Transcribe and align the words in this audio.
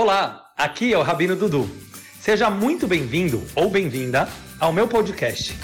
Olá, 0.00 0.52
aqui 0.56 0.94
é 0.94 0.96
o 0.96 1.02
Rabino 1.02 1.34
Dudu. 1.34 1.68
Seja 2.20 2.48
muito 2.48 2.86
bem-vindo 2.86 3.44
ou 3.56 3.68
bem-vinda 3.68 4.28
ao 4.60 4.72
meu 4.72 4.86
podcast. 4.86 5.58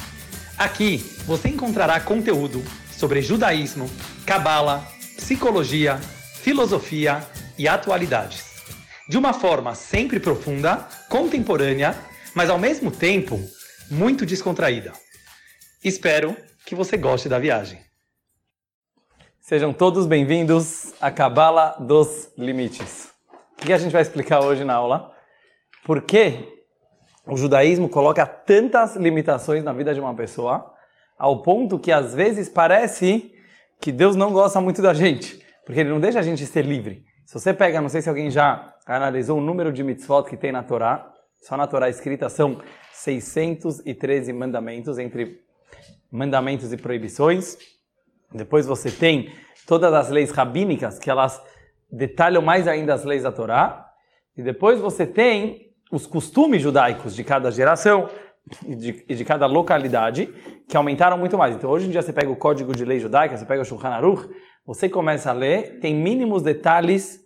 Aqui 0.58 0.96
você 1.25 1.50
encontrará 1.50 2.00
conteúdo 2.00 2.60
sobre 2.91 3.23
judaísmo, 3.23 3.89
cabala, 4.26 4.84
psicologia, 5.17 5.99
filosofia 6.42 7.25
e 7.57 7.68
atualidades. 7.68 8.61
De 9.09 9.16
uma 9.16 9.32
forma 9.32 9.73
sempre 9.77 10.19
profunda, 10.19 10.79
contemporânea, 11.09 11.96
mas 12.35 12.51
ao 12.51 12.59
mesmo 12.59 12.91
tempo 12.91 13.39
muito 13.89 14.27
descontraída. 14.27 14.93
Espero 15.85 16.37
que 16.66 16.75
você 16.75 16.96
goste 16.96 17.29
da 17.29 17.39
viagem. 17.39 17.79
Sejam 19.41 19.73
todos 19.73 20.09
bem-vindos 20.09 20.93
à 21.01 21.09
Cabala 21.12 21.77
dos 21.79 22.30
Limites. 22.37 23.14
O 23.59 23.66
que 23.66 23.73
a 23.73 23.79
gente 23.79 23.93
vai 23.93 24.02
explicar 24.02 24.41
hoje 24.41 24.64
na 24.64 24.75
aula? 24.75 25.12
Por 25.84 26.02
que 26.02 26.55
o 27.27 27.37
judaísmo 27.37 27.88
coloca 27.88 28.27
tantas 28.27 28.96
limitações 28.96 29.65
na 29.65 29.73
vida 29.73 29.95
de 29.95 30.01
uma 30.01 30.15
pessoa, 30.15 30.73
ao 31.19 31.42
ponto 31.42 31.79
que 31.79 31.91
às 31.91 32.15
vezes 32.15 32.48
parece 32.48 33.32
que 33.80 33.91
Deus 33.91 34.16
não 34.16 34.32
gosta 34.32 34.60
muito 34.60 34.82
da 34.82 34.93
gente, 34.93 35.43
porque 35.65 35.80
Ele 35.80 35.91
não 35.91 36.01
deixa 36.01 36.19
a 36.19 36.23
gente 36.23 36.45
ser 36.46 36.65
livre. 36.65 37.05
Se 37.24 37.34
você 37.34 37.55
pega, 37.55 37.80
não 37.80 37.88
sei 37.88 38.02
se 38.02 38.09
alguém 38.09 38.30
já 38.30 38.74
analisou 38.87 39.38
o 39.38 39.41
número 39.41 39.73
de 39.73 39.82
mitzvot 39.82 40.24
que 40.24 40.37
tem 40.37 40.52
na 40.52 40.62
Torá, 40.62 41.10
só 41.41 41.57
na 41.57 41.66
Torá 41.66 41.88
escrita 41.88 42.29
são 42.29 42.60
613 42.93 44.32
mandamentos, 44.32 44.98
entre 44.98 45.41
mandamentos 46.10 46.73
e 46.73 46.77
proibições. 46.77 47.57
Depois 48.32 48.66
você 48.66 48.91
tem 48.91 49.32
todas 49.66 49.93
as 49.93 50.10
leis 50.10 50.30
rabínicas, 50.30 50.98
que 50.98 51.10
elas 51.10 51.43
detalham 51.91 52.43
mais 52.43 52.66
ainda 52.69 52.95
as 52.95 53.05
leis 53.05 53.23
da 53.23 53.33
Torá. 53.33 53.91
E 54.37 54.43
depois 54.43 54.80
você 54.80 55.06
tem 55.06 55.70
os 55.91 56.07
costumes 56.07 56.60
judaicos 56.60 57.15
de 57.15 57.23
cada 57.23 57.51
geração 57.51 58.09
e 58.66 58.74
de, 58.74 59.04
e 59.09 59.15
de, 59.15 59.24
cada 59.24 59.46
localidade, 59.46 60.27
que 60.68 60.77
aumentaram 60.77 61.16
muito 61.16 61.38
mais. 61.38 61.55
Então, 61.55 61.71
hoje 61.71 61.87
em 61.87 61.90
dia, 61.90 62.02
você 62.02 62.12
pega 62.12 62.30
o 62.30 62.37
Código 62.37 62.74
de 62.74 62.85
Lei 62.85 62.99
Judaica, 62.99 63.37
você 63.37 63.46
pega 63.46 63.62
o 63.62 63.65
Shulchan 63.65 63.88
Aruch, 63.88 64.28
você 64.66 64.88
começa 64.88 65.30
a 65.30 65.32
ler, 65.32 65.78
tem 65.80 65.94
mínimos 65.94 66.42
detalhes 66.42 67.20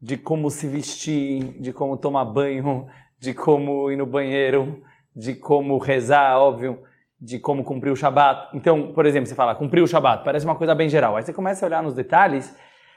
de 0.00 0.16
como 0.16 0.50
se 0.50 0.66
vestir, 0.66 1.60
de 1.60 1.72
como 1.72 1.96
tomar 1.96 2.24
banho, 2.24 2.86
de 3.18 3.32
como 3.32 3.90
ir 3.90 3.96
no 3.96 4.06
banheiro, 4.06 4.82
de 5.14 5.34
como 5.34 5.78
rezar, 5.78 6.38
óbvio, 6.38 6.82
de 7.20 7.38
como 7.38 7.64
cumprir 7.64 7.90
o 7.90 7.96
Shabat. 7.96 8.56
Então, 8.56 8.92
por 8.92 9.06
exemplo, 9.06 9.26
você 9.26 9.34
fala, 9.34 9.54
cumprir 9.54 9.82
o 9.82 9.86
Shabat, 9.86 10.24
parece 10.24 10.44
uma 10.44 10.54
coisa 10.54 10.74
bem 10.74 10.88
geral. 10.88 11.16
Aí 11.16 11.22
você 11.22 11.32
começa 11.32 11.64
a 11.64 11.66
olhar 11.66 11.82
nos 11.82 11.94
detalhes, 11.94 12.54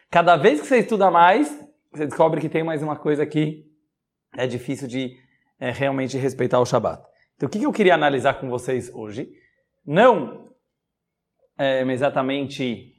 cada 0.10 0.36
vez 0.36 0.62
que 0.62 0.68
você 0.68 0.80
estuda 0.80 1.12
mais, 1.12 1.48
você 1.92 2.06
descobre 2.06 2.42
que 2.42 2.50
tem 2.50 2.64
mais 2.64 2.82
uma 2.82 2.96
coisa 2.96 3.26
que 3.26 3.66
é 4.38 4.48
difícil 4.48 4.88
de 4.88 5.16
é, 5.60 5.72
realmente 5.72 6.18
respeitar 6.18 6.60
o 6.60 6.66
Shabat. 6.66 7.04
Então, 7.36 7.48
o 7.48 7.52
que 7.52 7.64
eu 7.64 7.72
queria 7.72 7.94
analisar 7.94 8.36
com 8.36 8.50
vocês 8.50 8.94
hoje? 8.94 9.30
Não 9.86 10.46
é, 11.58 11.82
exatamente 11.84 12.96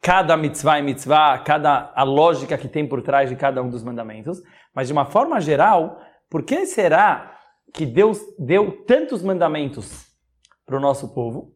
cada 0.00 0.36
mitzvah 0.36 0.80
e 0.80 0.82
mitzvah, 0.82 1.38
cada 1.38 1.92
a 1.94 2.02
lógica 2.02 2.58
que 2.58 2.68
tem 2.68 2.88
por 2.88 3.02
trás 3.02 3.30
de 3.30 3.36
cada 3.36 3.62
um 3.62 3.70
dos 3.70 3.84
mandamentos, 3.84 4.42
mas 4.74 4.88
de 4.88 4.92
uma 4.92 5.06
forma 5.06 5.40
geral, 5.40 6.00
por 6.28 6.42
que 6.42 6.66
será 6.66 7.38
que 7.72 7.86
Deus 7.86 8.20
deu 8.38 8.84
tantos 8.84 9.22
mandamentos 9.22 10.08
para 10.66 10.76
o 10.76 10.80
nosso 10.80 11.14
povo? 11.14 11.51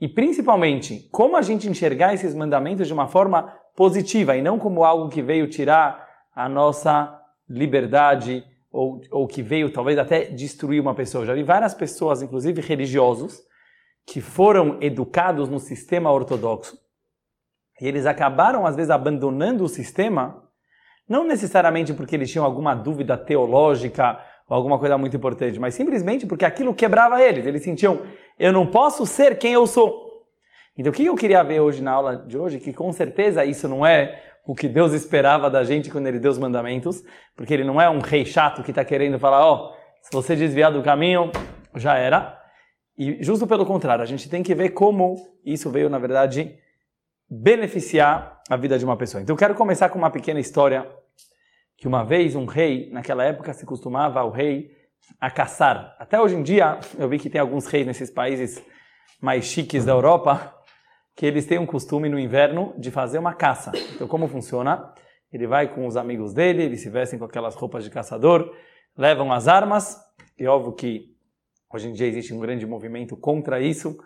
E 0.00 0.08
principalmente, 0.08 1.08
como 1.12 1.36
a 1.36 1.42
gente 1.42 1.68
enxergar 1.68 2.14
esses 2.14 2.34
mandamentos 2.34 2.86
de 2.86 2.92
uma 2.92 3.06
forma 3.06 3.52
positiva 3.76 4.36
e 4.36 4.42
não 4.42 4.58
como 4.58 4.84
algo 4.84 5.08
que 5.08 5.22
veio 5.22 5.48
tirar 5.48 6.08
a 6.34 6.48
nossa 6.48 7.16
liberdade 7.48 8.44
ou, 8.72 9.00
ou 9.10 9.26
que 9.26 9.42
veio 9.42 9.72
talvez 9.72 9.98
até 9.98 10.24
destruir 10.24 10.80
uma 10.80 10.94
pessoa. 10.94 11.26
Já 11.26 11.34
vi 11.34 11.42
várias 11.42 11.74
pessoas, 11.74 12.22
inclusive 12.22 12.60
religiosos, 12.62 13.40
que 14.06 14.20
foram 14.20 14.78
educados 14.80 15.48
no 15.48 15.58
sistema 15.58 16.10
ortodoxo 16.10 16.78
e 17.80 17.88
eles 17.88 18.04
acabaram 18.04 18.66
às 18.66 18.76
vezes 18.76 18.90
abandonando 18.90 19.64
o 19.64 19.68
sistema 19.68 20.44
não 21.08 21.26
necessariamente 21.26 21.94
porque 21.94 22.14
eles 22.14 22.30
tinham 22.30 22.44
alguma 22.44 22.74
dúvida 22.74 23.16
teológica 23.16 24.20
ou 24.48 24.56
alguma 24.56 24.78
coisa 24.78 24.98
muito 24.98 25.16
importante, 25.16 25.58
mas 25.58 25.74
simplesmente 25.74 26.26
porque 26.26 26.44
aquilo 26.44 26.74
quebrava 26.74 27.20
eles. 27.22 27.46
Eles 27.46 27.64
sentiam, 27.64 28.02
eu 28.40 28.52
não 28.54 28.66
posso 28.66 29.04
ser 29.04 29.38
quem 29.38 29.52
eu 29.52 29.66
sou. 29.66 30.24
Então 30.76 30.90
o 30.90 30.94
que 30.94 31.04
eu 31.04 31.14
queria 31.14 31.42
ver 31.42 31.60
hoje 31.60 31.82
na 31.82 31.92
aula 31.92 32.16
de 32.16 32.38
hoje, 32.38 32.58
que 32.58 32.72
com 32.72 32.90
certeza 32.90 33.44
isso 33.44 33.68
não 33.68 33.84
é 33.84 34.22
o 34.46 34.54
que 34.54 34.66
Deus 34.66 34.94
esperava 34.94 35.50
da 35.50 35.62
gente 35.62 35.90
quando 35.90 36.06
Ele 36.06 36.18
deu 36.18 36.30
os 36.30 36.38
mandamentos, 36.38 37.04
porque 37.36 37.52
Ele 37.52 37.64
não 37.64 37.78
é 37.78 37.90
um 37.90 37.98
rei 37.98 38.24
chato 38.24 38.62
que 38.62 38.70
está 38.70 38.82
querendo 38.82 39.18
falar, 39.18 39.44
ó, 39.44 39.54
oh, 39.54 39.74
se 40.00 40.10
você 40.10 40.34
desviar 40.34 40.72
do 40.72 40.82
caminho, 40.82 41.30
já 41.76 41.98
era. 41.98 42.40
E 42.96 43.22
justo 43.22 43.46
pelo 43.46 43.66
contrário, 43.66 44.02
a 44.02 44.06
gente 44.06 44.28
tem 44.30 44.42
que 44.42 44.54
ver 44.54 44.70
como 44.70 45.16
isso 45.44 45.70
veio, 45.70 45.90
na 45.90 45.98
verdade, 45.98 46.58
beneficiar 47.28 48.40
a 48.48 48.56
vida 48.56 48.78
de 48.78 48.84
uma 48.86 48.96
pessoa. 48.96 49.22
Então 49.22 49.34
eu 49.34 49.38
quero 49.38 49.54
começar 49.54 49.90
com 49.90 49.98
uma 49.98 50.10
pequena 50.10 50.40
história 50.40 50.90
que 51.76 51.86
uma 51.86 52.04
vez 52.04 52.34
um 52.34 52.46
rei, 52.46 52.90
naquela 52.90 53.22
época 53.22 53.52
se 53.52 53.66
costumava 53.66 54.24
o 54.24 54.30
rei 54.30 54.79
a 55.20 55.30
caçar. 55.30 55.96
Até 55.98 56.20
hoje 56.20 56.34
em 56.34 56.42
dia, 56.42 56.78
eu 56.98 57.08
vi 57.08 57.18
que 57.18 57.30
tem 57.30 57.40
alguns 57.40 57.66
reis 57.66 57.86
nesses 57.86 58.10
países 58.10 58.62
mais 59.20 59.44
chiques 59.44 59.84
da 59.84 59.92
Europa, 59.92 60.54
que 61.14 61.26
eles 61.26 61.44
têm 61.44 61.58
um 61.58 61.66
costume 61.66 62.08
no 62.08 62.18
inverno 62.18 62.74
de 62.78 62.90
fazer 62.90 63.18
uma 63.18 63.34
caça. 63.34 63.72
Então 63.94 64.08
como 64.08 64.26
funciona? 64.26 64.92
Ele 65.32 65.46
vai 65.46 65.72
com 65.72 65.86
os 65.86 65.96
amigos 65.96 66.32
dele, 66.32 66.62
eles 66.62 66.80
se 66.80 66.88
vestem 66.88 67.18
com 67.18 67.24
aquelas 67.24 67.54
roupas 67.54 67.84
de 67.84 67.90
caçador, 67.90 68.54
levam 68.96 69.32
as 69.32 69.46
armas, 69.46 69.98
e 70.38 70.46
óbvio 70.46 70.72
que 70.72 71.14
hoje 71.72 71.88
em 71.88 71.92
dia 71.92 72.06
existe 72.06 72.32
um 72.32 72.40
grande 72.40 72.66
movimento 72.66 73.16
contra 73.16 73.60
isso, 73.60 73.98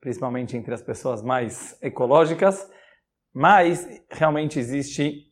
principalmente 0.00 0.56
entre 0.56 0.72
as 0.72 0.80
pessoas 0.80 1.22
mais 1.22 1.76
ecológicas, 1.82 2.70
mas 3.34 3.86
realmente 4.10 4.58
existe 4.58 5.26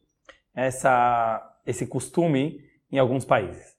essa 0.55 1.45
esse 1.65 1.87
costume 1.87 2.61
em 2.91 2.99
alguns 2.99 3.27
países. 3.27 3.78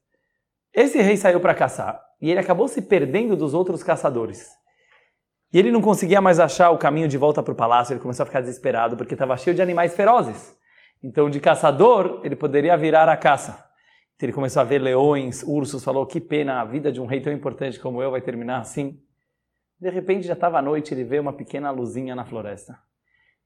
Esse 0.73 1.01
rei 1.01 1.17
saiu 1.17 1.39
para 1.39 1.53
caçar 1.53 1.99
e 2.21 2.29
ele 2.29 2.39
acabou 2.39 2.67
se 2.67 2.81
perdendo 2.81 3.35
dos 3.35 3.53
outros 3.53 3.83
caçadores. 3.83 4.49
E 5.51 5.57
ele 5.57 5.71
não 5.71 5.81
conseguia 5.81 6.21
mais 6.21 6.39
achar 6.39 6.69
o 6.69 6.77
caminho 6.77 7.07
de 7.07 7.17
volta 7.17 7.41
para 7.41 7.51
o 7.51 7.55
palácio, 7.55 7.93
ele 7.93 7.99
começou 7.99 8.23
a 8.23 8.27
ficar 8.27 8.41
desesperado 8.41 8.95
porque 8.95 9.15
estava 9.15 9.35
cheio 9.35 9.55
de 9.55 9.61
animais 9.61 9.95
ferozes. 9.95 10.55
Então, 11.01 11.29
de 11.29 11.39
caçador, 11.39 12.21
ele 12.23 12.35
poderia 12.35 12.77
virar 12.77 13.09
a 13.09 13.17
caça. 13.17 13.65
Então, 14.15 14.27
ele 14.27 14.33
começou 14.33 14.61
a 14.61 14.65
ver 14.65 14.79
leões, 14.79 15.43
ursos, 15.43 15.83
falou: 15.83 16.05
que 16.05 16.19
pena, 16.19 16.61
a 16.61 16.65
vida 16.65 16.91
de 16.91 17.01
um 17.01 17.05
rei 17.05 17.21
tão 17.21 17.33
importante 17.33 17.79
como 17.79 18.03
eu 18.03 18.11
vai 18.11 18.21
terminar 18.21 18.59
assim. 18.59 19.01
De 19.79 19.89
repente, 19.89 20.27
já 20.27 20.33
estava 20.33 20.59
à 20.59 20.61
noite, 20.61 20.93
ele 20.93 21.05
vê 21.05 21.19
uma 21.19 21.33
pequena 21.33 21.71
luzinha 21.71 22.13
na 22.13 22.25
floresta. 22.25 22.77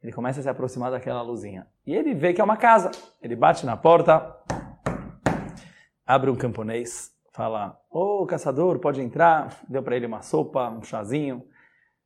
Ele 0.01 0.11
começa 0.11 0.40
a 0.40 0.44
se 0.44 0.50
aproximar 0.50 0.91
daquela 0.91 1.22
luzinha. 1.22 1.67
E 1.85 1.95
ele 1.95 2.13
vê 2.13 2.34
que 2.34 2.41
é 2.41 2.44
uma 2.44 2.57
casa. 2.57 2.91
Ele 3.22 3.35
bate 3.35 3.66
na 3.66 3.78
porta, 3.78 4.35
abre 6.05 6.29
um 6.29 6.35
camponês, 6.35 7.12
fala: 7.34 7.78
Ô 7.92 8.22
oh, 8.22 8.26
caçador, 8.26 8.80
pode 8.80 9.02
entrar. 9.02 9.62
Deu 9.68 9.84
para 9.84 9.96
ele 9.96 10.06
uma 10.06 10.22
sopa, 10.22 10.70
um 10.70 10.84
chazinho, 10.84 11.44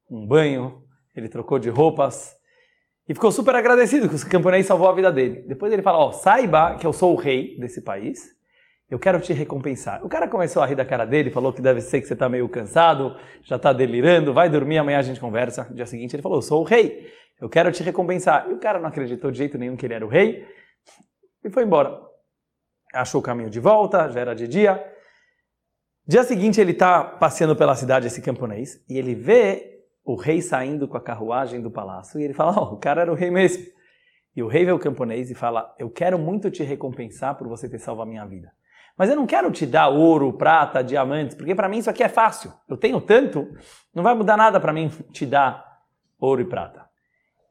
um 0.09 0.25
banho. 0.25 0.83
Ele 1.15 1.29
trocou 1.29 1.59
de 1.59 1.69
roupas 1.69 2.35
e 3.07 3.13
ficou 3.13 3.31
super 3.31 3.55
agradecido 3.55 4.09
que 4.09 4.15
o 4.15 4.29
camponês 4.29 4.65
salvou 4.65 4.89
a 4.89 4.93
vida 4.93 5.11
dele. 5.11 5.43
Depois 5.47 5.71
ele 5.71 5.81
fala: 5.81 5.99
Ó, 5.99 6.09
oh, 6.09 6.11
saiba 6.13 6.75
que 6.75 6.87
eu 6.87 6.93
sou 6.93 7.13
o 7.13 7.17
rei 7.17 7.57
desse 7.59 7.81
país. 7.81 8.35
Eu 8.89 8.97
quero 8.97 9.19
te 9.19 9.33
recompensar. 9.33 10.03
O 10.05 10.07
cara 10.07 10.29
começou 10.29 10.63
a 10.63 10.65
rir 10.65 10.75
da 10.75 10.85
cara 10.85 11.03
dele, 11.03 11.29
falou 11.29 11.51
que 11.51 11.61
deve 11.61 11.81
ser 11.81 11.99
que 11.99 12.07
você 12.07 12.13
está 12.13 12.29
meio 12.29 12.47
cansado, 12.47 13.17
já 13.43 13.57
está 13.57 13.73
delirando, 13.73 14.33
vai 14.33 14.49
dormir, 14.49 14.77
amanhã 14.77 14.99
a 14.99 15.01
gente 15.01 15.19
conversa. 15.19 15.65
No 15.69 15.75
dia 15.75 15.85
seguinte 15.85 16.15
ele 16.15 16.23
falou: 16.23 16.37
Eu 16.37 16.41
sou 16.41 16.61
o 16.61 16.63
rei 16.63 17.11
eu 17.39 17.49
quero 17.49 17.71
te 17.71 17.83
recompensar. 17.83 18.49
E 18.49 18.53
o 18.53 18.59
cara 18.59 18.79
não 18.79 18.87
acreditou 18.89 19.31
de 19.31 19.37
jeito 19.37 19.57
nenhum 19.57 19.75
que 19.75 19.85
ele 19.85 19.93
era 19.93 20.05
o 20.05 20.09
rei 20.09 20.47
e 21.43 21.49
foi 21.49 21.63
embora. 21.63 22.01
Achou 22.93 23.21
o 23.21 23.23
caminho 23.23 23.49
de 23.49 23.59
volta, 23.59 24.09
já 24.09 24.19
era 24.19 24.33
de 24.33 24.47
dia. 24.47 24.83
Dia 26.07 26.23
seguinte 26.23 26.61
ele 26.61 26.71
está 26.71 27.03
passeando 27.03 27.53
pela 27.53 27.75
cidade, 27.75 28.07
esse 28.07 28.21
camponês, 28.21 28.81
e 28.89 28.97
ele 28.97 29.13
vê 29.13 29.83
o 30.05 30.15
rei 30.15 30.41
saindo 30.41 30.87
com 30.87 30.95
a 30.95 31.01
carruagem 31.01 31.61
do 31.61 31.69
palácio 31.69 32.17
e 32.17 32.23
ele 32.23 32.33
fala: 32.33 32.53
oh, 32.57 32.75
o 32.75 32.77
cara 32.77 33.01
era 33.01 33.11
o 33.11 33.15
rei 33.15 33.29
mesmo. 33.29 33.65
E 34.33 34.41
o 34.41 34.47
rei 34.47 34.63
vê 34.63 34.71
o 34.71 34.79
camponês 34.79 35.29
e 35.29 35.35
fala: 35.35 35.75
Eu 35.77 35.89
quero 35.89 36.17
muito 36.17 36.49
te 36.49 36.63
recompensar 36.63 37.35
por 37.35 37.47
você 37.49 37.67
ter 37.67 37.79
salvo 37.79 38.03
a 38.03 38.05
minha 38.05 38.25
vida. 38.25 38.49
Mas 38.97 39.09
eu 39.09 39.17
não 39.17 39.27
quero 39.27 39.51
te 39.51 39.65
dar 39.65 39.89
ouro, 39.89 40.31
prata, 40.31 40.81
diamantes, 40.81 41.35
porque 41.35 41.53
para 41.53 41.67
mim 41.67 41.79
isso 41.79 41.89
aqui 41.89 42.01
é 42.01 42.07
fácil. 42.07 42.53
Eu 42.69 42.77
tenho 42.77 43.01
tanto, 43.01 43.45
não 43.93 44.01
vai 44.01 44.15
mudar 44.15 44.37
nada 44.37 44.61
para 44.61 44.71
mim 44.71 44.89
te 45.11 45.25
dar 45.25 45.81
ouro 46.17 46.41
e 46.41 46.45
prata. 46.45 46.87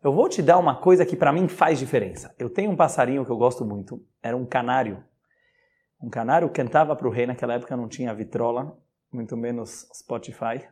Eu 0.02 0.12
vou 0.12 0.28
te 0.28 0.40
dar 0.40 0.56
uma 0.56 0.76
coisa 0.76 1.04
que 1.04 1.14
para 1.14 1.32
mim 1.32 1.46
faz 1.46 1.78
diferença. 1.78 2.34
Eu 2.38 2.48
tenho 2.48 2.70
um 2.70 2.76
passarinho 2.76 3.24
que 3.24 3.30
eu 3.30 3.36
gosto 3.36 3.66
muito, 3.66 4.02
era 4.22 4.36
um 4.36 4.46
canário. 4.46 5.04
Um 6.00 6.10
canário 6.10 6.48
cantava 6.50 6.94
para 6.94 7.08
o 7.08 7.10
rei, 7.10 7.26
naquela 7.26 7.54
época 7.54 7.76
não 7.76 7.88
tinha 7.88 8.14
vitrola, 8.14 8.76
muito 9.12 9.36
menos 9.36 9.88
Spotify. 9.94 10.66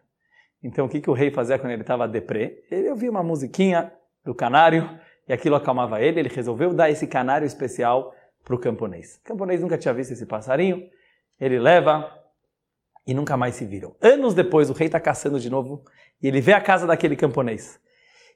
Então 0.62 0.86
o 0.86 0.88
que, 0.88 1.00
que 1.00 1.10
o 1.10 1.14
rei 1.14 1.30
fazia 1.30 1.58
quando 1.58 1.72
ele 1.72 1.82
estava 1.82 2.06
deprê? 2.06 2.64
Ele 2.70 2.90
ouvia 2.90 3.10
uma 3.10 3.22
musiquinha 3.22 3.92
do 4.24 4.34
canário 4.34 4.88
e 5.28 5.32
aquilo 5.32 5.56
acalmava 5.56 6.00
ele. 6.00 6.20
Ele 6.20 6.28
resolveu 6.28 6.72
dar 6.72 6.90
esse 6.90 7.06
canário 7.06 7.46
especial 7.46 8.14
para 8.42 8.54
o 8.54 8.58
camponês. 8.58 9.16
O 9.16 9.24
camponês 9.24 9.60
nunca 9.60 9.78
tinha 9.78 9.92
visto 9.94 10.12
esse 10.12 10.26
passarinho, 10.26 10.88
ele 11.40 11.58
leva 11.58 12.10
e 13.06 13.14
nunca 13.14 13.36
mais 13.36 13.54
se 13.54 13.64
viram. 13.64 13.94
Anos 14.00 14.34
depois, 14.34 14.70
o 14.70 14.72
rei 14.72 14.86
está 14.86 15.00
caçando 15.00 15.40
de 15.40 15.50
novo 15.50 15.84
e 16.22 16.28
ele 16.28 16.40
vê 16.40 16.52
a 16.52 16.60
casa 16.60 16.86
daquele 16.86 17.16
camponês. 17.16 17.80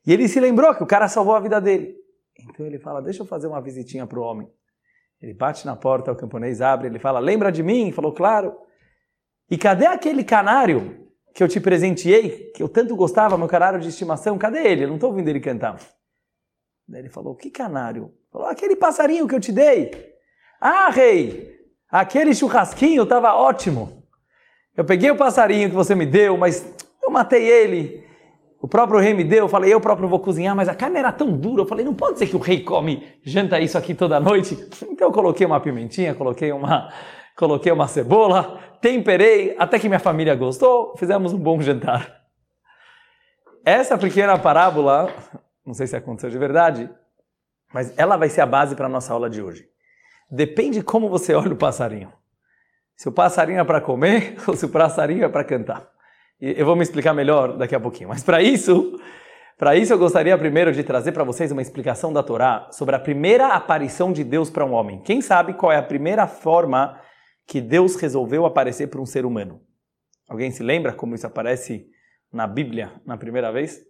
E 0.06 0.12
ele 0.12 0.29
se 0.29 0.40
lembrou 0.40 0.75
que 0.75 0.82
o 0.82 0.87
cara 0.87 1.08
salvou 1.08 1.35
a 1.35 1.40
vida 1.40 1.61
dele. 1.61 1.96
Então 2.38 2.64
ele 2.64 2.79
fala: 2.79 3.02
Deixa 3.02 3.23
eu 3.23 3.26
fazer 3.26 3.46
uma 3.46 3.61
visitinha 3.61 4.06
para 4.06 4.19
o 4.19 4.23
homem. 4.23 4.50
Ele 5.20 5.35
bate 5.35 5.67
na 5.67 5.75
porta, 5.75 6.12
o 6.12 6.17
camponês 6.17 6.61
abre, 6.61 6.87
ele 6.87 6.99
fala: 6.99 7.19
Lembra 7.19 7.50
de 7.50 7.62
mim? 7.62 7.93
Falou: 7.93 8.12
Claro. 8.12 8.56
E 9.50 9.59
cadê 9.59 9.87
aquele 9.87 10.23
canário 10.23 11.09
que 11.35 11.43
eu 11.43 11.49
te 11.49 11.61
presenteei, 11.61 12.53
que 12.55 12.62
eu 12.62 12.69
tanto 12.69 12.94
gostava, 12.94 13.37
meu 13.37 13.49
canário 13.49 13.81
de 13.81 13.88
estimação? 13.88 14.38
Cadê 14.38 14.67
ele? 14.67 14.85
Eu 14.85 14.88
não 14.88 14.94
estou 14.97 15.11
ouvindo 15.11 15.29
ele 15.29 15.41
cantar. 15.41 15.79
Daí 16.87 17.03
ele 17.03 17.09
falou: 17.09 17.35
Que 17.35 17.50
canário? 17.50 18.12
Falou: 18.32 18.47
Aquele 18.47 18.76
passarinho 18.76 19.26
que 19.26 19.35
eu 19.35 19.41
te 19.41 19.53
dei. 19.53 19.91
Ah, 20.61 20.91
rei, 20.91 21.56
aquele 21.91 22.35
churrasquinho 22.35 23.03
estava 23.03 23.35
ótimo. 23.35 24.05
Eu 24.76 24.85
peguei 24.85 25.11
o 25.11 25.17
passarinho 25.17 25.69
que 25.69 25.75
você 25.75 25.94
me 25.94 26.06
deu, 26.06 26.37
mas 26.37 26.64
eu 27.03 27.11
matei 27.11 27.44
ele. 27.44 28.07
O 28.60 28.66
próprio 28.66 28.99
rei 28.99 29.14
me 29.14 29.22
deu, 29.22 29.44
eu 29.44 29.49
falei, 29.49 29.72
eu 29.72 29.81
próprio 29.81 30.08
vou 30.08 30.19
cozinhar, 30.19 30.55
mas 30.55 30.69
a 30.69 30.75
carne 30.75 30.99
era 30.99 31.12
tão 31.12 31.31
dura. 31.31 31.62
Eu 31.62 31.66
falei, 31.66 31.84
não 31.84 31.94
pode 31.94 32.19
ser 32.19 32.26
que 32.26 32.34
o 32.34 32.40
rei 32.40 32.62
come, 32.62 33.06
janta 33.22 33.60
isso 33.60 33.78
aqui 33.78 33.94
toda 33.94 34.19
noite. 34.19 34.56
Então 34.99 35.08
eu 35.08 35.12
coloquei 35.12 35.46
uma 35.46 35.60
pimentinha, 35.60 36.12
coloquei 36.12 36.50
uma, 36.50 36.93
coloquei 37.37 37.70
uma 37.70 37.87
cebola, 37.87 38.58
temperei, 38.81 39.55
até 39.56 39.78
que 39.78 39.88
minha 39.88 40.00
família 40.00 40.34
gostou, 40.34 40.96
fizemos 40.96 41.32
um 41.32 41.38
bom 41.38 41.60
jantar. 41.60 42.19
Essa 43.64 43.96
pequena 43.96 44.37
parábola, 44.37 45.12
não 45.64 45.72
sei 45.72 45.87
se 45.87 45.94
aconteceu 45.94 46.31
de 46.31 46.38
verdade, 46.38 46.90
mas 47.72 47.96
ela 47.96 48.16
vai 48.16 48.28
ser 48.28 48.40
a 48.40 48.46
base 48.46 48.75
para 48.75 48.87
a 48.87 48.88
nossa 48.88 49.12
aula 49.12 49.31
de 49.31 49.40
hoje. 49.40 49.69
Depende 50.28 50.82
como 50.82 51.08
você 51.08 51.32
olha 51.32 51.52
o 51.52 51.56
passarinho. 51.56 52.12
Se 52.96 53.08
o 53.08 53.12
passarinho 53.12 53.61
é 53.61 53.64
para 53.64 53.81
comer 53.81 54.37
ou 54.49 54.56
se 54.56 54.64
o 54.64 54.69
passarinho 54.69 55.25
é 55.25 55.28
para 55.28 55.44
cantar. 55.44 55.88
Eu 56.40 56.64
vou 56.64 56.76
me 56.76 56.82
explicar 56.82 57.12
melhor 57.12 57.56
daqui 57.56 57.75
a 57.75 57.81
pouquinho. 57.81 58.08
Mas 58.08 58.23
para 58.23 58.40
isso, 58.40 58.96
para 59.58 59.75
isso 59.75 59.93
eu 59.93 59.99
gostaria 59.99 60.38
primeiro 60.38 60.73
de 60.73 60.85
trazer 60.85 61.11
para 61.12 61.25
vocês 61.25 61.50
uma 61.50 61.62
explicação 61.62 62.12
da 62.12 62.23
Torá 62.23 62.69
sobre 62.70 62.94
a 62.94 62.99
primeira 62.99 63.49
aparição 63.49 64.12
de 64.12 64.23
Deus 64.23 64.49
para 64.49 64.64
um 64.64 64.73
homem. 64.73 65.02
Quem 65.02 65.20
sabe 65.20 65.55
qual 65.55 65.73
é 65.73 65.76
a 65.76 65.82
primeira 65.82 66.29
forma 66.29 67.00
que 67.46 67.61
Deus 67.61 67.96
resolveu 67.96 68.46
aparecer 68.46 68.87
para 68.87 69.00
um 69.00 69.06
ser 69.06 69.26
humano? 69.26 69.61
Alguém 70.29 70.50
se 70.52 70.62
lembra 70.62 70.93
como 70.93 71.14
isso 71.14 71.26
aparece 71.26 71.87
na 72.32 72.46
Bíblia 72.46 72.93
na 73.05 73.17
primeira 73.17 73.50
vez? 73.50 73.81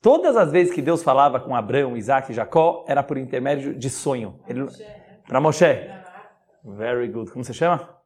Todas 0.00 0.34
as 0.38 0.50
vezes 0.50 0.72
que 0.72 0.80
Deus 0.80 1.02
falava 1.02 1.38
com 1.40 1.54
Abraão, 1.54 1.94
Isaac 1.94 2.32
e 2.32 2.34
Jacó, 2.34 2.86
era 2.88 3.02
por 3.02 3.18
intermédio 3.18 3.78
de 3.78 3.90
sonho. 3.90 4.40
Para 5.28 5.40
Moshe. 5.42 5.66
Very 6.64 7.08
good. 7.08 7.30
Como 7.30 7.44
você 7.44 7.52
chama? 7.52 7.96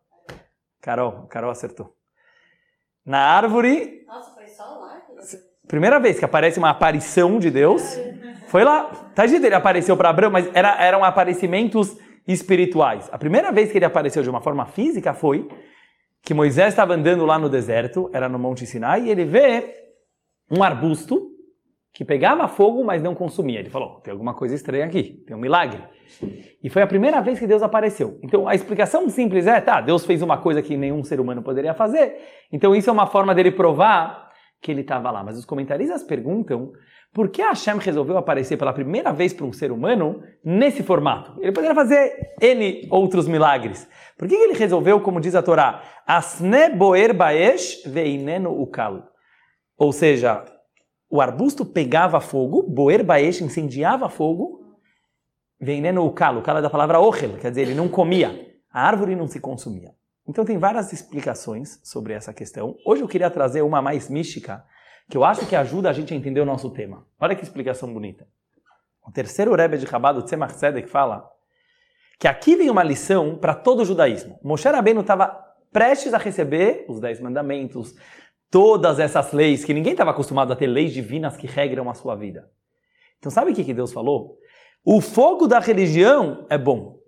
Carol. 0.80 1.28
Carol 1.28 1.50
acertou. 1.50 1.94
Na 3.04 3.18
árvore. 3.18 4.04
Nossa, 4.06 4.30
foi 4.32 4.48
só 4.48 4.64
lá. 4.64 5.02
Primeira 5.66 5.98
vez 5.98 6.18
que 6.18 6.24
aparece 6.24 6.58
uma 6.58 6.70
aparição 6.70 7.38
de 7.38 7.50
Deus. 7.50 7.98
Foi 8.48 8.64
lá. 8.64 8.84
Tá 9.14 9.26
dito, 9.26 9.44
ele 9.44 9.54
apareceu 9.54 9.96
para 9.96 10.10
Abraão, 10.10 10.30
mas 10.30 10.48
era, 10.54 10.82
eram 10.82 11.04
aparecimentos 11.04 11.96
espirituais. 12.26 13.08
A 13.12 13.18
primeira 13.18 13.52
vez 13.52 13.70
que 13.70 13.78
ele 13.78 13.84
apareceu 13.84 14.22
de 14.22 14.30
uma 14.30 14.40
forma 14.40 14.66
física 14.66 15.12
foi 15.12 15.48
que 16.22 16.32
Moisés 16.32 16.68
estava 16.68 16.94
andando 16.94 17.26
lá 17.26 17.38
no 17.38 17.50
deserto, 17.50 18.08
era 18.12 18.28
no 18.28 18.38
Monte 18.38 18.66
Sinai, 18.66 19.02
e 19.02 19.10
ele 19.10 19.26
vê 19.26 19.74
um 20.50 20.62
arbusto 20.62 21.33
que 21.94 22.04
pegava 22.04 22.48
fogo, 22.48 22.82
mas 22.84 23.00
não 23.00 23.14
consumia. 23.14 23.60
Ele 23.60 23.70
falou: 23.70 24.00
tem 24.00 24.10
alguma 24.10 24.34
coisa 24.34 24.54
estranha 24.54 24.84
aqui, 24.84 25.22
tem 25.24 25.36
um 25.36 25.40
milagre. 25.40 25.80
E 26.62 26.68
foi 26.68 26.82
a 26.82 26.86
primeira 26.86 27.20
vez 27.20 27.38
que 27.38 27.46
Deus 27.46 27.62
apareceu. 27.62 28.18
Então 28.22 28.48
a 28.48 28.54
explicação 28.54 29.08
simples 29.08 29.46
é: 29.46 29.60
tá, 29.60 29.80
Deus 29.80 30.04
fez 30.04 30.20
uma 30.20 30.38
coisa 30.38 30.60
que 30.60 30.76
nenhum 30.76 31.04
ser 31.04 31.20
humano 31.20 31.42
poderia 31.42 31.72
fazer. 31.72 32.16
Então 32.52 32.74
isso 32.74 32.90
é 32.90 32.92
uma 32.92 33.06
forma 33.06 33.32
dele 33.34 33.52
provar 33.52 34.28
que 34.60 34.72
ele 34.72 34.80
estava 34.80 35.10
lá. 35.10 35.22
Mas 35.22 35.38
os 35.38 35.44
comentaristas 35.44 36.02
perguntam 36.02 36.72
por 37.12 37.28
que 37.28 37.42
Hashem 37.42 37.78
resolveu 37.78 38.16
aparecer 38.16 38.56
pela 38.56 38.72
primeira 38.72 39.12
vez 39.12 39.32
para 39.32 39.46
um 39.46 39.52
ser 39.52 39.70
humano 39.70 40.20
nesse 40.44 40.82
formato? 40.82 41.40
Ele 41.40 41.52
poderia 41.52 41.74
fazer 41.76 42.12
N 42.40 42.88
outros 42.90 43.28
milagres. 43.28 43.88
Por 44.18 44.26
que 44.26 44.34
ele 44.34 44.54
resolveu, 44.54 45.00
como 45.00 45.20
diz 45.20 45.36
a 45.36 45.42
Torá, 45.42 45.80
Asne 46.04 46.70
boer 46.70 47.14
baesh 47.14 47.84
ukal? 48.48 49.04
Ou 49.78 49.92
seja, 49.92 50.44
o 51.14 51.20
arbusto 51.20 51.64
pegava 51.64 52.20
fogo, 52.20 52.64
boer 52.64 53.04
baesh 53.04 53.40
incendiava 53.40 54.08
fogo, 54.08 54.76
veneno 55.60 56.04
o 56.04 56.10
calo, 56.10 56.40
o 56.40 56.42
calo 56.42 56.58
é 56.58 56.62
da 56.62 56.68
palavra 56.68 56.98
ochel, 56.98 57.38
quer 57.38 57.50
dizer, 57.50 57.62
ele 57.62 57.74
não 57.74 57.88
comia, 57.88 58.52
a 58.68 58.84
árvore 58.84 59.14
não 59.14 59.28
se 59.28 59.38
consumia. 59.38 59.94
Então 60.26 60.44
tem 60.44 60.58
várias 60.58 60.92
explicações 60.92 61.78
sobre 61.84 62.14
essa 62.14 62.34
questão. 62.34 62.76
Hoje 62.84 63.02
eu 63.02 63.06
queria 63.06 63.30
trazer 63.30 63.62
uma 63.62 63.80
mais 63.80 64.10
mística, 64.10 64.64
que 65.08 65.16
eu 65.16 65.22
acho 65.22 65.46
que 65.46 65.54
ajuda 65.54 65.88
a 65.88 65.92
gente 65.92 66.12
a 66.12 66.16
entender 66.16 66.40
o 66.40 66.44
nosso 66.44 66.68
tema. 66.70 67.06
Olha 67.20 67.36
que 67.36 67.44
explicação 67.44 67.94
bonita. 67.94 68.26
O 69.06 69.12
terceiro 69.12 69.54
Rebbe 69.54 69.78
de 69.78 69.86
Chabad, 69.86 70.18
o 70.18 70.22
Tzemach 70.22 70.54
Tzedek, 70.54 70.88
fala 70.88 71.30
que 72.18 72.26
aqui 72.26 72.56
vem 72.56 72.70
uma 72.70 72.82
lição 72.82 73.38
para 73.38 73.54
todo 73.54 73.82
o 73.82 73.84
judaísmo. 73.84 74.40
Moshe 74.42 74.68
Rabbeinu 74.68 75.02
estava 75.02 75.44
prestes 75.74 76.12
a 76.12 76.18
receber 76.18 76.86
os 76.88 76.98
Dez 76.98 77.20
Mandamentos, 77.20 77.94
todas 78.50 78.98
essas 78.98 79.32
leis, 79.32 79.64
que 79.64 79.74
ninguém 79.74 79.92
estava 79.92 80.10
acostumado 80.10 80.52
a 80.52 80.56
ter 80.56 80.66
leis 80.66 80.92
divinas 80.92 81.36
que 81.36 81.46
regram 81.46 81.90
a 81.90 81.94
sua 81.94 82.14
vida. 82.14 82.50
Então 83.18 83.30
sabe 83.30 83.52
o 83.52 83.54
que, 83.54 83.64
que 83.64 83.74
Deus 83.74 83.92
falou? 83.92 84.38
O 84.84 85.00
fogo 85.00 85.46
da 85.46 85.58
religião 85.58 86.46
é 86.50 86.58
bom. 86.58 86.98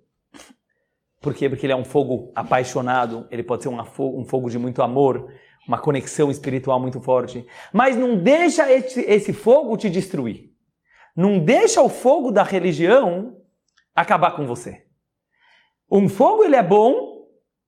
Por 1.20 1.34
quê? 1.34 1.48
Porque 1.48 1.66
ele 1.66 1.72
é 1.72 1.76
um 1.76 1.84
fogo 1.84 2.32
apaixonado, 2.34 3.26
ele 3.30 3.42
pode 3.42 3.62
ser 3.62 3.68
um 3.68 3.84
fogo, 3.84 4.20
um 4.20 4.24
fogo 4.24 4.48
de 4.48 4.58
muito 4.58 4.82
amor, 4.82 5.30
uma 5.66 5.78
conexão 5.78 6.30
espiritual 6.30 6.80
muito 6.80 7.00
forte. 7.00 7.46
Mas 7.72 7.96
não 7.96 8.16
deixa 8.16 8.70
esse, 8.72 9.00
esse 9.00 9.32
fogo 9.32 9.76
te 9.76 9.90
destruir. 9.90 10.52
Não 11.14 11.38
deixa 11.38 11.82
o 11.82 11.88
fogo 11.88 12.30
da 12.30 12.42
religião 12.42 13.36
acabar 13.94 14.32
com 14.32 14.46
você. 14.46 14.84
Um 15.90 16.08
fogo 16.08 16.44
ele 16.44 16.56
é 16.56 16.62
bom 16.62 17.05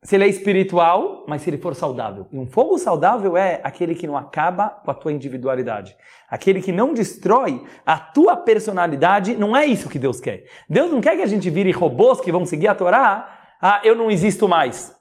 se 0.03 0.15
ele 0.15 0.25
é 0.25 0.29
espiritual, 0.29 1.25
mas 1.27 1.43
se 1.43 1.51
ele 1.51 1.59
for 1.59 1.75
saudável. 1.75 2.29
E 2.31 2.39
um 2.39 2.47
fogo 2.47 2.79
saudável 2.79 3.37
é 3.37 3.61
aquele 3.65 3.95
que 3.95 4.07
não 4.07 4.17
acaba 4.17 4.69
com 4.69 4.91
a 4.91 4.95
tua 4.95 5.13
individualidade. 5.13 5.97
Aquele 6.31 6.63
que 6.63 6.71
não 6.71 6.95
destrói 6.95 7.65
a 7.85 7.99
tua 7.99 8.37
personalidade. 8.37 9.37
Não 9.37 9.57
é 9.57 9.67
isso 9.67 9.89
que 9.89 9.99
Deus 9.99 10.21
quer. 10.21 10.45
Deus 10.69 10.91
não 10.91 11.01
quer 11.01 11.17
que 11.17 11.23
a 11.23 11.27
gente 11.27 11.51
vire 11.51 11.73
robôs 11.73 12.21
que 12.21 12.31
vão 12.31 12.47
seguir 12.47 12.69
a 12.69 12.75
Torá. 12.75 13.57
Ah, 13.61 13.81
eu 13.83 13.97
não 13.97 14.09
existo 14.09 14.49
mais. 14.49 14.97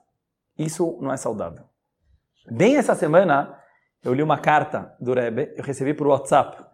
Isso 0.57 0.97
não 0.99 1.13
é 1.13 1.17
saudável. 1.17 1.63
Bem 2.49 2.77
essa 2.77 2.95
semana, 2.95 3.55
eu 4.03 4.13
li 4.13 4.23
uma 4.23 4.39
carta 4.39 4.95
do 4.99 5.13
Rebbe, 5.13 5.53
eu 5.55 5.63
recebi 5.63 5.93
por 5.93 6.07
WhatsApp, 6.07 6.65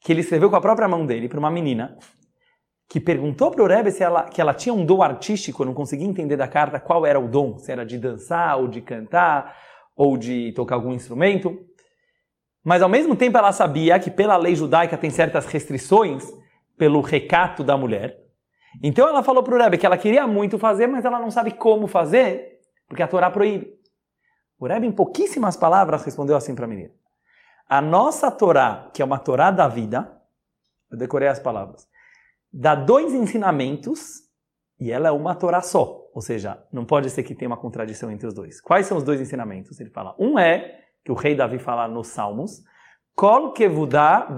que 0.00 0.12
ele 0.12 0.20
escreveu 0.20 0.50
com 0.50 0.56
a 0.56 0.60
própria 0.60 0.88
mão 0.88 1.06
dele 1.06 1.28
para 1.28 1.38
uma 1.38 1.50
menina 1.50 1.96
que 2.88 3.00
perguntou 3.00 3.50
para 3.50 3.62
o 3.62 3.66
Rebbe 3.66 3.90
se 3.90 4.02
ela, 4.02 4.24
que 4.24 4.40
ela 4.40 4.54
tinha 4.54 4.72
um 4.72 4.84
dom 4.84 5.02
artístico, 5.02 5.62
eu 5.62 5.66
não 5.66 5.74
conseguia 5.74 6.06
entender 6.06 6.36
da 6.36 6.46
carta 6.46 6.78
qual 6.78 7.04
era 7.04 7.18
o 7.18 7.26
dom, 7.28 7.58
se 7.58 7.72
era 7.72 7.84
de 7.84 7.98
dançar, 7.98 8.58
ou 8.58 8.68
de 8.68 8.80
cantar, 8.80 9.56
ou 9.96 10.16
de 10.16 10.52
tocar 10.52 10.76
algum 10.76 10.92
instrumento. 10.92 11.58
Mas 12.62 12.82
ao 12.82 12.88
mesmo 12.88 13.14
tempo 13.14 13.36
ela 13.36 13.52
sabia 13.52 13.98
que 13.98 14.10
pela 14.10 14.36
lei 14.36 14.54
judaica 14.54 14.96
tem 14.96 15.10
certas 15.10 15.46
restrições 15.46 16.24
pelo 16.76 17.00
recato 17.00 17.62
da 17.62 17.76
mulher. 17.76 18.18
Então 18.82 19.08
ela 19.08 19.22
falou 19.22 19.42
para 19.42 19.54
o 19.54 19.58
Rebbe 19.58 19.78
que 19.78 19.86
ela 19.86 19.98
queria 19.98 20.26
muito 20.26 20.58
fazer, 20.58 20.86
mas 20.86 21.04
ela 21.04 21.20
não 21.20 21.30
sabe 21.30 21.52
como 21.52 21.86
fazer, 21.86 22.60
porque 22.88 23.02
a 23.02 23.08
Torá 23.08 23.30
proíbe. 23.30 23.72
O 24.58 24.66
Rebbe, 24.66 24.86
em 24.86 24.92
pouquíssimas 24.92 25.56
palavras, 25.56 26.04
respondeu 26.04 26.36
assim 26.36 26.54
para 26.54 26.64
a 26.64 26.68
menina. 26.68 26.90
A 27.68 27.80
nossa 27.80 28.30
Torá, 28.30 28.90
que 28.92 29.02
é 29.02 29.04
uma 29.04 29.18
Torá 29.18 29.50
da 29.50 29.68
vida, 29.68 30.20
eu 30.90 30.98
decorei 30.98 31.28
as 31.28 31.38
palavras, 31.38 31.88
dá 32.54 32.76
dois 32.76 33.12
ensinamentos 33.12 34.22
e 34.78 34.92
ela 34.92 35.08
é 35.08 35.10
uma 35.10 35.34
Torá 35.34 35.60
só. 35.60 36.00
Ou 36.14 36.22
seja, 36.22 36.62
não 36.72 36.84
pode 36.84 37.10
ser 37.10 37.24
que 37.24 37.34
tenha 37.34 37.48
uma 37.48 37.56
contradição 37.56 38.10
entre 38.10 38.28
os 38.28 38.32
dois. 38.32 38.60
Quais 38.60 38.86
são 38.86 38.96
os 38.96 39.02
dois 39.02 39.20
ensinamentos? 39.20 39.80
Ele 39.80 39.90
fala: 39.90 40.14
um 40.18 40.38
é, 40.38 40.80
que 41.04 41.10
o 41.10 41.14
rei 41.14 41.34
Davi 41.34 41.58
fala 41.58 41.88
nos 41.88 42.08
Salmos, 42.08 42.62
Kol 43.16 43.52
kevudah 43.52 44.28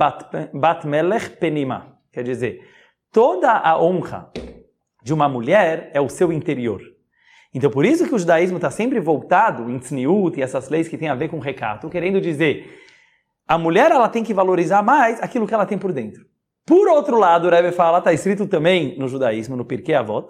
bat 0.54 0.86
melech 0.86 1.36
penima. 1.36 1.98
Quer 2.10 2.24
dizer, 2.24 2.66
toda 3.12 3.52
a 3.52 3.78
honra 3.80 4.32
de 5.02 5.12
uma 5.12 5.28
mulher 5.28 5.90
é 5.92 6.00
o 6.00 6.08
seu 6.08 6.32
interior. 6.32 6.80
Então, 7.52 7.70
por 7.70 7.84
isso 7.84 8.06
que 8.06 8.14
o 8.14 8.18
judaísmo 8.18 8.56
está 8.56 8.70
sempre 8.70 9.00
voltado 9.00 9.70
em 9.70 9.78
tzniut 9.78 10.38
e 10.38 10.42
essas 10.42 10.68
leis 10.68 10.88
que 10.88 10.98
têm 10.98 11.08
a 11.08 11.14
ver 11.14 11.28
com 11.28 11.38
recato, 11.38 11.88
querendo 11.88 12.20
dizer, 12.20 12.82
a 13.46 13.56
mulher 13.56 13.90
ela 13.90 14.08
tem 14.08 14.24
que 14.24 14.34
valorizar 14.34 14.82
mais 14.82 15.22
aquilo 15.22 15.46
que 15.46 15.54
ela 15.54 15.64
tem 15.64 15.78
por 15.78 15.92
dentro. 15.92 16.26
Por 16.66 16.88
outro 16.88 17.16
lado, 17.18 17.46
o 17.46 17.50
Rebbe 17.50 17.70
fala, 17.70 17.98
está 17.98 18.12
escrito 18.12 18.46
também 18.46 18.98
no 18.98 19.06
judaísmo, 19.06 19.56
no 19.56 19.64
Pirkei 19.64 19.94
Avot, 19.94 20.28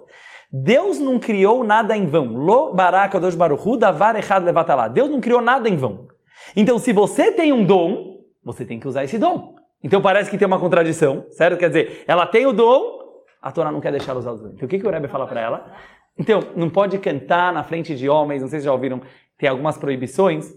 Deus 0.51 0.99
não 0.99 1.19
criou 1.19 1.63
nada 1.63 1.97
em 1.97 2.05
vão. 2.05 2.27
Lo 2.27 2.73
baraka 2.73 3.19
dos 3.19 3.35
baruchu 3.35 3.75
davar 3.75 4.15
echad 4.15 4.43
levatalá. 4.45 4.87
Deus 4.87 5.09
não 5.09 5.19
criou 5.19 5.41
nada 5.41 5.67
em 5.67 5.75
vão. 5.75 6.07
Então, 6.55 6.77
se 6.77 6.93
você 6.93 7.31
tem 7.31 7.51
um 7.51 7.65
dom, 7.65 8.19
você 8.43 8.63
tem 8.63 8.79
que 8.79 8.87
usar 8.87 9.03
esse 9.03 9.17
dom. 9.17 9.55
Então 9.83 10.01
parece 10.01 10.29
que 10.29 10.37
tem 10.37 10.47
uma 10.47 10.59
contradição, 10.59 11.25
certo? 11.31 11.57
Quer 11.57 11.67
dizer, 11.67 12.03
ela 12.07 12.25
tem 12.25 12.45
o 12.45 12.53
dom, 12.53 12.99
a 13.41 13.51
Torá 13.51 13.71
não 13.71 13.81
quer 13.81 13.91
deixar 13.91 14.15
usar 14.15 14.31
os 14.31 14.41
Então 14.41 14.65
o 14.65 14.67
que, 14.67 14.79
que 14.79 14.87
o 14.87 14.89
Rebbe 14.89 15.07
fala 15.07 15.27
para 15.27 15.41
ela? 15.41 15.71
Então, 16.17 16.41
não 16.55 16.69
pode 16.69 16.97
cantar 16.97 17.53
na 17.53 17.63
frente 17.63 17.95
de 17.95 18.09
homens, 18.09 18.41
não 18.41 18.49
sei 18.49 18.59
se 18.59 18.65
já 18.65 18.71
ouviram, 18.71 19.01
tem 19.37 19.47
algumas 19.49 19.77
proibições, 19.77 20.51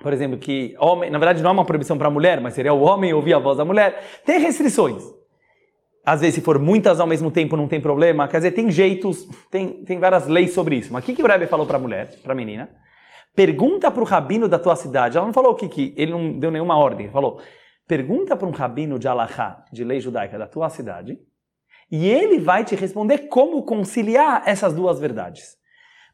por 0.00 0.12
exemplo, 0.12 0.38
que 0.38 0.74
homem, 0.78 1.10
na 1.10 1.18
verdade 1.18 1.42
não 1.42 1.50
é 1.50 1.52
uma 1.52 1.64
proibição 1.64 1.96
para 1.96 2.08
a 2.08 2.10
mulher, 2.10 2.40
mas 2.40 2.54
seria 2.54 2.72
o 2.72 2.82
homem 2.82 3.12
ouvir 3.12 3.34
a 3.34 3.38
voz 3.38 3.56
da 3.56 3.64
mulher. 3.64 4.02
Tem 4.24 4.38
restrições. 4.38 5.02
Às 6.04 6.20
vezes, 6.20 6.36
se 6.36 6.40
for 6.40 6.58
muitas 6.58 7.00
ao 7.00 7.06
mesmo 7.06 7.30
tempo, 7.30 7.56
não 7.56 7.66
tem 7.66 7.80
problema. 7.80 8.28
Quer 8.28 8.36
dizer, 8.36 8.52
tem 8.52 8.70
jeitos, 8.70 9.26
tem, 9.50 9.84
tem 9.84 9.98
várias 9.98 10.28
leis 10.28 10.52
sobre 10.52 10.76
isso. 10.76 10.92
Mas 10.92 11.02
o 11.02 11.06
que, 11.06 11.14
que 11.14 11.22
o 11.22 11.26
Rebbe 11.26 11.46
falou 11.46 11.66
para 11.66 11.78
a 11.78 11.80
mulher, 11.80 12.14
para 12.22 12.32
a 12.32 12.36
menina? 12.36 12.70
Pergunta 13.34 13.90
para 13.90 14.00
o 14.00 14.04
rabino 14.04 14.48
da 14.48 14.58
tua 14.58 14.76
cidade. 14.76 15.16
Ela 15.16 15.26
não 15.26 15.32
falou 15.32 15.52
o 15.52 15.54
que, 15.56 15.68
que 15.68 15.92
ele 15.96 16.12
não 16.12 16.38
deu 16.38 16.50
nenhuma 16.50 16.78
ordem. 16.78 17.06
Ele 17.06 17.12
falou, 17.12 17.40
pergunta 17.88 18.36
para 18.36 18.46
um 18.46 18.52
rabino 18.52 18.98
de 18.98 19.08
Alahá, 19.08 19.64
de 19.72 19.82
lei 19.82 19.98
judaica 19.98 20.38
da 20.38 20.46
tua 20.46 20.70
cidade, 20.70 21.18
e 21.90 22.08
ele 22.08 22.38
vai 22.38 22.64
te 22.64 22.74
responder 22.76 23.28
como 23.28 23.64
conciliar 23.64 24.42
essas 24.46 24.72
duas 24.72 25.00
verdades. 25.00 25.56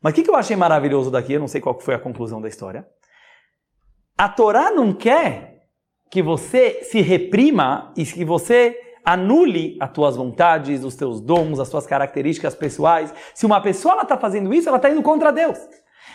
Mas 0.03 0.13
o 0.13 0.15
que, 0.17 0.23
que 0.23 0.31
eu 0.31 0.37
achei 0.37 0.57
maravilhoso 0.57 1.11
daqui? 1.11 1.35
Eu 1.35 1.41
não 1.41 1.49
sei 1.49 1.61
qual 1.61 1.79
foi 1.79 1.95
a 1.95 1.99
conclusão 1.99 2.41
da 2.41 2.49
história. 2.49 2.87
A 4.17 4.29
Torá 4.29 4.71
não 4.71 4.93
quer 4.93 5.67
que 6.11 6.23
você 6.23 6.83
se 6.85 7.01
reprima 7.01 7.93
e 7.97 8.05
que 8.05 8.25
você 8.25 8.79
anule 9.05 9.77
as 9.81 9.91
tuas 9.91 10.17
vontades, 10.17 10.85
os 10.85 10.95
teus 10.95 11.21
dons, 11.21 11.59
as 11.59 11.69
tuas 11.69 11.87
características 11.87 12.55
pessoais. 12.55 13.13
Se 13.35 13.47
uma 13.47 13.61
pessoa 13.61 14.03
está 14.03 14.17
fazendo 14.17 14.53
isso, 14.55 14.69
ela 14.69 14.77
está 14.77 14.91
indo 14.91 15.03
contra 15.03 15.33
Deus. 15.33 15.59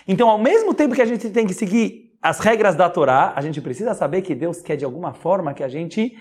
Então, 0.08 0.30
ao 0.30 0.38
mesmo 0.38 0.74
tempo 0.74 0.96
que 0.96 1.02
a 1.02 1.06
gente 1.06 1.30
tem 1.30 1.46
que 1.46 1.54
seguir 1.54 2.16
as 2.22 2.40
regras 2.40 2.76
da 2.76 2.90
Torá, 2.90 3.34
a 3.36 3.42
gente 3.42 3.62
precisa 3.62 3.94
saber 3.94 4.22
que 4.22 4.34
Deus 4.34 4.62
quer 4.62 4.76
de 4.76 4.86
alguma 4.86 5.14
forma 5.14 5.54
que 5.54 5.64
a 5.64 5.68
gente 5.68 6.18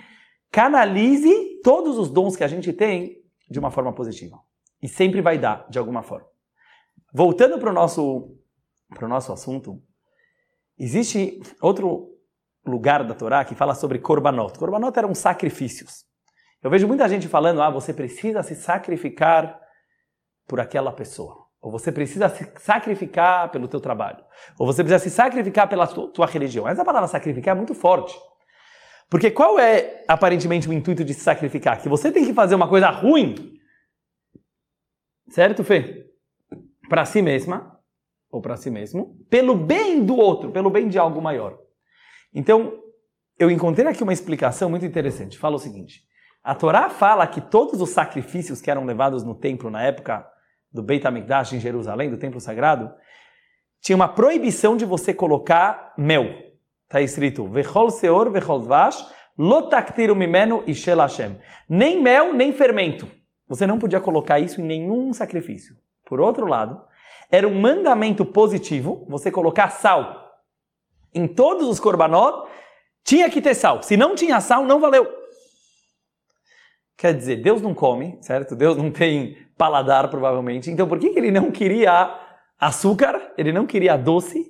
canalize 0.51 1.61
todos 1.63 1.99
os 1.99 2.11
dons 2.11 2.37
que 2.37 2.45
a 2.45 2.49
gente 2.49 2.73
tem 2.73 3.19
de 3.49 3.59
uma 3.59 3.71
forma 3.71 3.93
positiva. 3.93 4.39
E 4.83 4.89
sempre 4.89 5.21
vai 5.21 5.39
dar, 5.39 5.67
de 5.69 5.79
alguma 5.79 6.03
forma. 6.03 6.27
Voltando 7.13 7.59
para 7.59 7.71
o 7.71 7.73
nosso, 7.73 8.37
nosso 9.03 9.33
assunto, 9.33 9.81
existe 10.79 11.41
outro 11.61 12.17
lugar 12.67 13.05
da 13.05 13.15
Torá 13.15 13.45
que 13.45 13.55
fala 13.55 13.75
sobre 13.75 13.99
korbanot. 13.99 14.59
Korbanot 14.59 14.99
eram 14.99 15.15
sacrifícios. 15.15 16.05
Eu 16.63 16.71
vejo 16.71 16.89
muita 16.89 17.09
gente 17.09 17.29
falando, 17.29 17.63
ah, 17.63 17.71
você 17.71 17.93
precisa 17.93 18.43
se 18.43 18.55
sacrificar 18.55 19.61
por 20.47 20.59
aquela 20.59 20.93
pessoa. 20.93 21.47
Ou 21.61 21.71
você 21.71 21.91
precisa 21.91 22.29
se 22.29 22.49
sacrificar 22.59 23.51
pelo 23.51 23.69
teu 23.69 23.81
trabalho. 23.81 24.25
Ou 24.59 24.67
você 24.67 24.83
precisa 24.83 25.03
se 25.03 25.11
sacrificar 25.11 25.69
pela 25.69 25.87
tua, 25.87 26.27
religião. 26.27 26.69
Essa 26.69 26.85
palavra 26.85 27.09
sacrificar 27.09 27.55
é 27.55 27.59
muito 27.59 27.75
forte. 27.75 28.17
Porque 29.09 29.31
qual 29.31 29.59
é 29.59 30.05
aparentemente 30.09 30.69
o 30.69 30.73
intuito 30.73 31.05
de 31.05 31.15
se 31.15 31.21
sacrificar? 31.21 31.81
Que 31.81 31.89
você 31.89 32.11
tem 32.11 32.25
que 32.25 32.35
fazer 32.35 32.55
uma 32.55 32.69
coisa 32.69 32.91
ruim, 32.91 33.59
certo, 35.29 35.63
Fê? 35.63 36.07
Para 36.89 37.05
si 37.05 37.23
mesma, 37.23 37.76
ou 38.37 38.43
para 38.43 38.57
si 38.57 38.71
mesmo, 38.71 39.17
pelo 39.29 39.55
bem 39.55 40.05
do 40.05 40.17
outro, 40.17 40.51
pelo 40.51 40.71
bem 40.71 40.89
de 40.89 40.99
algo 40.99 41.21
maior. 41.21 41.59
Então, 42.35 42.79
eu 43.39 43.51
encontrei 43.51 43.87
aqui 43.87 44.03
uma 44.03 44.13
explicação 44.13 44.69
muito 44.71 44.85
interessante. 44.85 45.39
Fala 45.39 45.57
o 45.57 45.59
seguinte: 45.59 46.03
a 46.43 46.55
Torá 46.55 46.89
fala 46.89 47.27
que 47.27 47.41
todos 47.41 47.81
os 47.81 47.91
sacrifícios 47.91 48.61
que 48.61 48.71
eram 48.71 48.85
levados 48.85 49.25
no 49.25 49.35
templo 49.35 49.71
na 49.71 49.83
época 49.83 50.27
do 50.73 50.83
Beit 50.83 51.07
HaMikdash 51.07 51.55
em 51.55 51.61
Jerusalém, 51.61 52.11
do 52.11 52.19
templo 52.19 52.41
sagrado, 52.41 52.93
tinha 53.81 53.97
uma 53.97 54.09
proibição 54.09 54.77
de 54.77 54.85
você 54.85 55.15
colocar 55.15 55.95
mel. 55.97 56.25
Está 56.85 57.01
escrito, 57.01 57.49
Vechol 57.49 57.91
Seor, 57.91 58.31
Vechol 58.31 58.61
Dvash, 58.61 59.13
Lotaktiru 59.39 60.15
Mimenu 60.15 60.63
e 60.67 60.73
Hashem. 60.73 61.39
Nem 61.69 62.03
mel, 62.03 62.33
nem 62.33 62.53
fermento. 62.53 63.09
Você 63.49 63.67
não 63.67 63.79
podia 63.79 64.01
colocar 64.01 64.39
isso 64.39 64.61
em 64.61 64.65
nenhum 64.65 65.13
sacrifício. 65.13 65.77
Por 66.05 66.21
outro 66.21 66.47
lado, 66.47 66.81
era 67.31 67.47
um 67.47 67.61
mandamento 67.61 68.25
positivo 68.25 69.05
você 69.09 69.31
colocar 69.31 69.71
sal. 69.71 70.25
Em 71.15 71.27
todos 71.27 71.69
os 71.69 71.81
korbanot, 71.81 72.49
tinha 73.03 73.31
que 73.31 73.41
ter 73.41 73.55
sal. 73.55 73.83
Se 73.83 73.97
não 73.97 74.15
tinha 74.15 74.41
sal, 74.41 74.65
não 74.65 74.81
valeu. 74.81 75.07
Quer 76.97 77.15
dizer, 77.15 77.37
Deus 77.37 77.61
não 77.61 77.75
come, 77.75 78.19
certo? 78.21 78.57
Deus 78.57 78.77
não 78.77 78.91
tem 78.91 79.37
paladar, 79.57 80.09
provavelmente. 80.09 80.71
Então, 80.71 80.89
por 80.89 80.99
que, 80.99 81.09
ele 81.09 81.31
não 81.31 81.51
queria 81.51 82.19
açúcar? 82.59 83.33
Ele 83.37 83.53
não 83.53 83.67
queria 83.67 83.97
doce? 83.97 84.47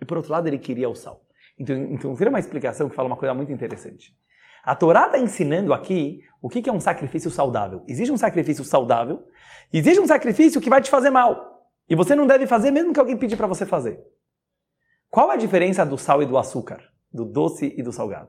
E 0.00 0.04
por 0.04 0.16
outro 0.16 0.32
lado, 0.32 0.46
ele 0.46 0.58
queria 0.58 0.88
o 0.88 0.94
sal. 0.94 1.22
Então, 1.58 1.76
então 1.76 2.14
vira 2.14 2.30
uma 2.30 2.38
explicação 2.38 2.88
que 2.88 2.94
fala 2.94 3.08
uma 3.08 3.16
coisa 3.16 3.34
muito 3.34 3.52
interessante. 3.52 4.14
A 4.64 4.74
Torá 4.74 5.06
está 5.06 5.18
ensinando 5.18 5.72
aqui 5.72 6.20
o 6.42 6.48
que 6.48 6.68
é 6.68 6.72
um 6.72 6.80
sacrifício 6.80 7.30
saudável. 7.30 7.84
Existe 7.86 8.12
um 8.12 8.16
sacrifício 8.16 8.64
saudável, 8.64 9.24
existe 9.72 10.00
um 10.00 10.06
sacrifício 10.06 10.60
que 10.60 10.68
vai 10.68 10.82
te 10.82 10.90
fazer 10.90 11.10
mal. 11.10 11.55
E 11.88 11.94
você 11.94 12.14
não 12.14 12.26
deve 12.26 12.46
fazer 12.46 12.70
mesmo 12.70 12.92
que 12.92 13.00
alguém 13.00 13.16
pedir 13.16 13.36
para 13.36 13.46
você 13.46 13.64
fazer. 13.64 14.00
Qual 15.10 15.30
a 15.30 15.36
diferença 15.36 15.84
do 15.84 15.96
sal 15.96 16.22
e 16.22 16.26
do 16.26 16.36
açúcar? 16.36 16.82
Do 17.12 17.24
doce 17.24 17.74
e 17.76 17.82
do 17.82 17.92
salgado? 17.92 18.28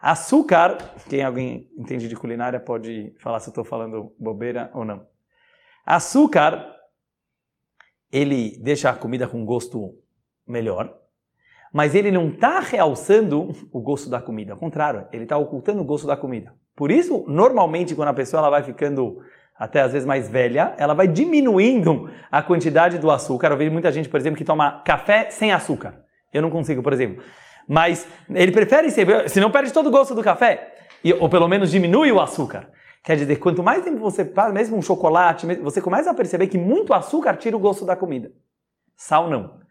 Açúcar, 0.00 0.78
quem 1.08 1.22
alguém 1.22 1.70
entende 1.76 2.08
de 2.08 2.16
culinária 2.16 2.60
pode 2.60 3.14
falar 3.18 3.40
se 3.40 3.48
eu 3.48 3.52
estou 3.52 3.64
falando 3.64 4.14
bobeira 4.18 4.70
ou 4.74 4.84
não. 4.84 5.06
Açúcar, 5.86 6.76
ele 8.10 8.58
deixa 8.60 8.90
a 8.90 8.96
comida 8.96 9.28
com 9.28 9.44
gosto 9.44 9.96
melhor 10.46 11.02
mas 11.72 11.94
ele 11.94 12.10
não 12.10 12.28
está 12.28 12.60
realçando 12.60 13.48
o 13.72 13.80
gosto 13.80 14.10
da 14.10 14.20
comida. 14.20 14.52
Ao 14.52 14.58
contrário, 14.58 15.06
ele 15.10 15.22
está 15.22 15.38
ocultando 15.38 15.80
o 15.80 15.84
gosto 15.84 16.06
da 16.06 16.16
comida. 16.16 16.54
Por 16.76 16.90
isso, 16.90 17.24
normalmente, 17.26 17.94
quando 17.94 18.08
a 18.08 18.14
pessoa 18.14 18.40
ela 18.40 18.50
vai 18.50 18.62
ficando 18.62 19.20
até 19.62 19.80
às 19.80 19.92
vezes 19.92 20.04
mais 20.04 20.28
velha, 20.28 20.74
ela 20.76 20.92
vai 20.92 21.06
diminuindo 21.06 22.10
a 22.32 22.42
quantidade 22.42 22.98
do 22.98 23.08
açúcar. 23.12 23.52
Eu 23.52 23.56
vejo 23.56 23.70
muita 23.70 23.92
gente, 23.92 24.08
por 24.08 24.18
exemplo, 24.18 24.36
que 24.36 24.44
toma 24.44 24.82
café 24.84 25.30
sem 25.30 25.52
açúcar. 25.52 26.02
Eu 26.32 26.42
não 26.42 26.50
consigo, 26.50 26.82
por 26.82 26.92
exemplo. 26.92 27.22
Mas 27.68 28.04
ele 28.28 28.50
prefere 28.50 28.90
ser, 28.90 29.30
se 29.30 29.38
não 29.38 29.52
perde 29.52 29.72
todo 29.72 29.86
o 29.86 29.90
gosto 29.92 30.16
do 30.16 30.22
café, 30.22 30.74
ou 31.20 31.28
pelo 31.28 31.46
menos 31.46 31.70
diminui 31.70 32.10
o 32.10 32.20
açúcar. 32.20 32.70
Quer 33.04 33.14
dizer, 33.14 33.36
quanto 33.36 33.62
mais 33.62 33.84
tempo 33.84 34.00
você 34.00 34.24
passa, 34.24 34.52
mesmo 34.52 34.76
um 34.76 34.82
chocolate, 34.82 35.46
você 35.62 35.80
começa 35.80 36.10
a 36.10 36.14
perceber 36.14 36.48
que 36.48 36.58
muito 36.58 36.92
açúcar 36.92 37.36
tira 37.36 37.56
o 37.56 37.60
gosto 37.60 37.84
da 37.84 37.94
comida. 37.94 38.32
Sal 38.96 39.30
não. 39.30 39.61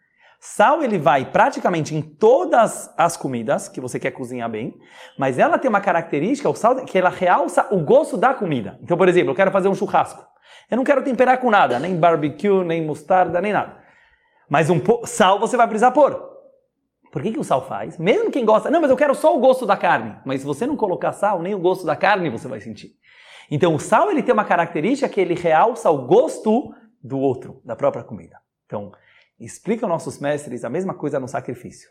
Sal 0.44 0.82
ele 0.82 0.98
vai 0.98 1.24
praticamente 1.24 1.94
em 1.94 2.02
todas 2.02 2.92
as 2.98 3.16
comidas 3.16 3.68
que 3.68 3.80
você 3.80 4.00
quer 4.00 4.10
cozinhar 4.10 4.50
bem, 4.50 4.74
mas 5.16 5.38
ela 5.38 5.56
tem 5.56 5.68
uma 5.68 5.80
característica, 5.80 6.50
o 6.50 6.54
sal, 6.56 6.84
que 6.84 6.98
ela 6.98 7.10
realça 7.10 7.68
o 7.70 7.78
gosto 7.78 8.16
da 8.16 8.34
comida. 8.34 8.76
Então, 8.82 8.96
por 8.96 9.08
exemplo, 9.08 9.30
eu 9.30 9.36
quero 9.36 9.52
fazer 9.52 9.68
um 9.68 9.74
churrasco. 9.74 10.26
Eu 10.68 10.76
não 10.76 10.82
quero 10.82 11.04
temperar 11.04 11.38
com 11.38 11.48
nada, 11.48 11.78
nem 11.78 11.96
barbecue, 11.96 12.64
nem 12.64 12.84
mostarda, 12.84 13.40
nem 13.40 13.52
nada. 13.52 13.76
Mas 14.50 14.68
um 14.68 14.80
sal 15.04 15.38
você 15.38 15.56
vai 15.56 15.68
precisar 15.68 15.92
pôr. 15.92 16.20
Por 17.12 17.22
que, 17.22 17.30
que 17.30 17.38
o 17.38 17.44
sal 17.44 17.64
faz? 17.68 17.96
Mesmo 17.96 18.32
quem 18.32 18.44
gosta, 18.44 18.68
não, 18.68 18.80
mas 18.80 18.90
eu 18.90 18.96
quero 18.96 19.14
só 19.14 19.36
o 19.36 19.38
gosto 19.38 19.64
da 19.64 19.76
carne. 19.76 20.16
Mas 20.26 20.40
se 20.40 20.46
você 20.46 20.66
não 20.66 20.76
colocar 20.76 21.12
sal, 21.12 21.40
nem 21.40 21.54
o 21.54 21.60
gosto 21.60 21.86
da 21.86 21.94
carne 21.94 22.28
você 22.28 22.48
vai 22.48 22.60
sentir. 22.60 22.90
Então 23.48 23.76
o 23.76 23.78
sal 23.78 24.10
ele 24.10 24.24
tem 24.24 24.34
uma 24.34 24.44
característica 24.44 25.08
que 25.08 25.20
ele 25.20 25.34
realça 25.34 25.88
o 25.88 26.04
gosto 26.04 26.74
do 27.00 27.20
outro, 27.20 27.62
da 27.64 27.76
própria 27.76 28.02
comida. 28.02 28.42
Então, 28.66 28.90
Explicam 29.44 29.88
nossos 29.88 30.18
mestres 30.18 30.64
a 30.64 30.70
mesma 30.70 30.94
coisa 30.94 31.18
no 31.18 31.26
sacrifício. 31.26 31.90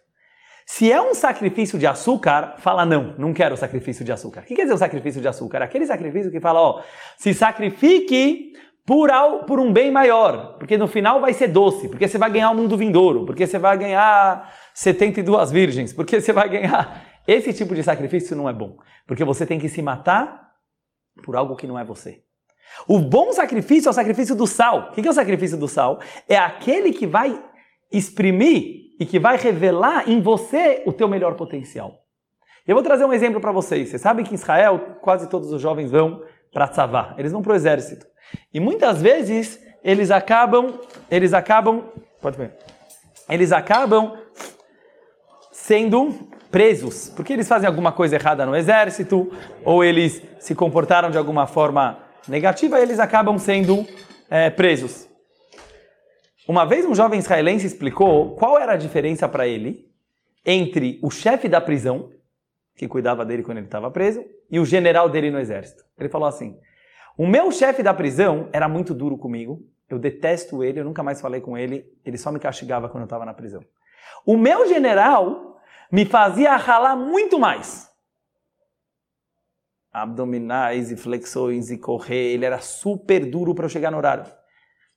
Se 0.66 0.92
é 0.92 1.02
um 1.02 1.14
sacrifício 1.14 1.78
de 1.78 1.86
açúcar, 1.86 2.56
fala 2.60 2.86
não, 2.86 3.16
não 3.18 3.34
quero 3.34 3.58
sacrifício 3.58 4.06
de 4.06 4.12
açúcar. 4.12 4.42
O 4.42 4.44
que 4.44 4.56
quer 4.56 4.64
dizer 4.64 4.74
o 4.74 4.78
sacrifício 4.78 5.20
de 5.22 5.28
açúcar? 5.28 5.62
Aquele 5.62 5.86
sacrifício 5.86 6.32
que 6.32 6.40
fala, 6.40 6.62
ó, 6.62 6.84
se 7.18 7.34
sacrifique 7.34 8.54
por, 8.86 9.12
ao, 9.12 9.44
por 9.44 9.60
um 9.60 9.72
bem 9.72 9.92
maior, 9.92 10.58
porque 10.58 10.78
no 10.78 10.88
final 10.88 11.20
vai 11.20 11.34
ser 11.34 11.50
doce, 11.50 11.90
porque 11.90 12.08
você 12.08 12.18
vai 12.18 12.32
ganhar 12.32 12.52
o 12.52 12.56
mundo 12.56 12.78
vindouro, 12.78 13.26
porque 13.26 13.46
você 13.46 13.60
vai 13.60 13.78
ganhar 13.78 14.54
72 14.74 15.52
virgens, 15.52 15.94
porque 15.94 16.22
você 16.22 16.32
vai 16.32 16.50
ganhar. 16.50 17.06
Esse 17.28 17.54
tipo 17.54 17.76
de 17.76 17.84
sacrifício 17.84 18.36
não 18.36 18.50
é 18.50 18.54
bom, 18.54 18.78
porque 19.06 19.24
você 19.24 19.46
tem 19.46 19.60
que 19.60 19.70
se 19.70 19.82
matar 19.82 20.52
por 21.24 21.36
algo 21.36 21.56
que 21.56 21.68
não 21.68 21.78
é 21.78 21.84
você. 21.84 22.24
O 22.88 23.00
bom 23.00 23.32
sacrifício 23.32 23.90
é 23.90 23.92
o 23.92 23.94
sacrifício 23.94 24.36
do 24.36 24.48
sal. 24.48 24.90
O 24.92 24.94
que 24.94 25.08
é 25.08 25.12
o 25.12 25.14
sacrifício 25.14 25.58
do 25.58 25.68
sal? 25.68 26.00
É 26.28 26.38
aquele 26.38 26.92
que 26.92 27.06
vai 27.06 27.42
exprimir 27.92 28.96
e 29.00 29.06
que 29.06 29.20
vai 29.20 29.38
revelar 29.38 30.10
em 30.10 30.22
você 30.22 30.84
o 30.86 30.94
teu 30.94 31.08
melhor 31.08 31.36
potencial. 31.36 32.02
Eu 32.68 32.76
vou 32.76 32.84
trazer 32.84 33.06
um 33.06 33.14
exemplo 33.14 33.42
para 33.42 33.52
vocês. 33.52 33.90
Vocês 33.90 34.02
sabem 34.02 34.24
que 34.24 34.32
em 34.32 34.36
Israel 34.36 34.98
quase 35.02 35.28
todos 35.28 35.52
os 35.52 35.62
jovens 35.62 35.90
vão 35.90 36.24
para 36.52 36.68
Tzavá, 36.68 37.16
eles 37.18 37.32
vão 37.32 37.42
para 37.42 37.54
o 37.54 37.56
exército. 37.56 38.06
E 38.54 38.60
muitas 38.60 39.02
vezes 39.02 39.60
eles 39.84 40.12
acabam, 40.12 40.80
eles 41.10 41.34
acabam, 41.34 41.86
pode 42.22 42.38
ver, 42.38 42.54
eles 43.30 43.52
acabam 43.52 44.18
sendo 45.52 46.14
presos, 46.52 47.10
porque 47.16 47.34
eles 47.34 47.48
fazem 47.48 47.68
alguma 47.68 47.92
coisa 47.92 48.16
errada 48.16 48.46
no 48.46 48.56
exército, 48.56 49.32
ou 49.64 49.84
eles 49.84 50.22
se 50.40 50.54
comportaram 50.54 51.10
de 51.10 51.18
alguma 51.18 51.48
forma 51.48 52.00
negativa, 52.28 52.80
eles 52.80 53.00
acabam 53.00 53.38
sendo 53.38 53.86
é, 54.30 54.50
presos. 54.50 55.10
Uma 56.48 56.66
vez 56.66 56.86
um 56.86 56.96
jovem 56.96 57.20
israelense 57.20 57.68
explicou 57.68 58.36
qual 58.36 58.58
era 58.60 58.74
a 58.74 58.78
diferença 58.78 59.28
para 59.28 59.48
ele 59.48 59.90
entre 60.46 61.00
o 61.04 61.12
chefe 61.12 61.48
da 61.48 61.62
prisão, 61.62 62.10
que 62.76 62.88
cuidava 62.88 63.24
dele 63.24 63.44
quando 63.44 63.58
ele 63.58 63.68
estava 63.68 63.92
preso, 63.92 64.24
e 64.50 64.60
o 64.60 64.66
general 64.66 65.08
dele 65.08 65.30
no 65.30 65.40
exército. 65.40 65.84
Ele 65.98 66.10
falou 66.10 66.28
assim: 66.28 66.58
O 67.18 67.28
meu 67.28 67.52
chefe 67.52 67.84
da 67.84 67.94
prisão 67.94 68.50
era 68.52 68.68
muito 68.68 68.94
duro 68.94 69.18
comigo. 69.18 69.62
Eu 69.90 70.00
detesto 70.00 70.64
ele, 70.64 70.80
eu 70.80 70.86
nunca 70.86 71.04
mais 71.04 71.22
falei 71.22 71.42
com 71.42 71.58
ele. 71.58 71.86
Ele 72.04 72.18
só 72.18 72.32
me 72.32 72.40
castigava 72.40 72.90
quando 72.90 73.02
eu 73.02 73.06
estava 73.06 73.26
na 73.26 73.34
prisão. 73.34 73.62
O 74.26 74.38
meu 74.38 74.68
general 74.68 75.60
me 75.92 76.06
fazia 76.06 76.56
ralar 76.56 76.96
muito 76.96 77.38
mais. 77.38 77.91
Abdominais 79.92 80.92
e 80.92 80.96
flexões 80.96 81.70
e 81.70 81.78
correr, 81.78 82.34
ele 82.34 82.46
era 82.46 82.60
super 82.60 83.30
duro 83.30 83.54
para 83.54 83.66
eu 83.66 83.70
chegar 83.70 83.92
no 83.92 83.98
horário. 83.98 84.26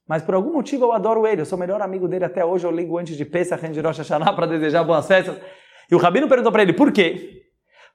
Mas 0.07 0.23
por 0.23 0.35
algum 0.35 0.53
motivo 0.53 0.85
eu 0.85 0.93
adoro 0.93 1.27
ele, 1.27 1.41
eu 1.41 1.47
sou 1.47 1.57
o 1.57 1.61
melhor 1.61 1.81
amigo 1.81 2.07
dele 2.07 2.25
até 2.25 2.45
hoje, 2.45 2.67
eu 2.67 2.71
ligo 2.71 2.97
antes 2.99 3.17
de 3.17 3.25
Pesach, 3.25 3.67
de 3.69 3.81
Rosh 3.81 3.99
Hashanah 3.99 4.33
para 4.33 4.47
desejar 4.47 4.85
boas 4.85 5.07
festas. 5.07 5.37
E 5.91 5.95
o 5.95 5.99
Rabino 5.99 6.29
perguntou 6.29 6.53
para 6.53 6.63
ele, 6.63 6.73
por 6.73 6.93
quê? 6.93 7.43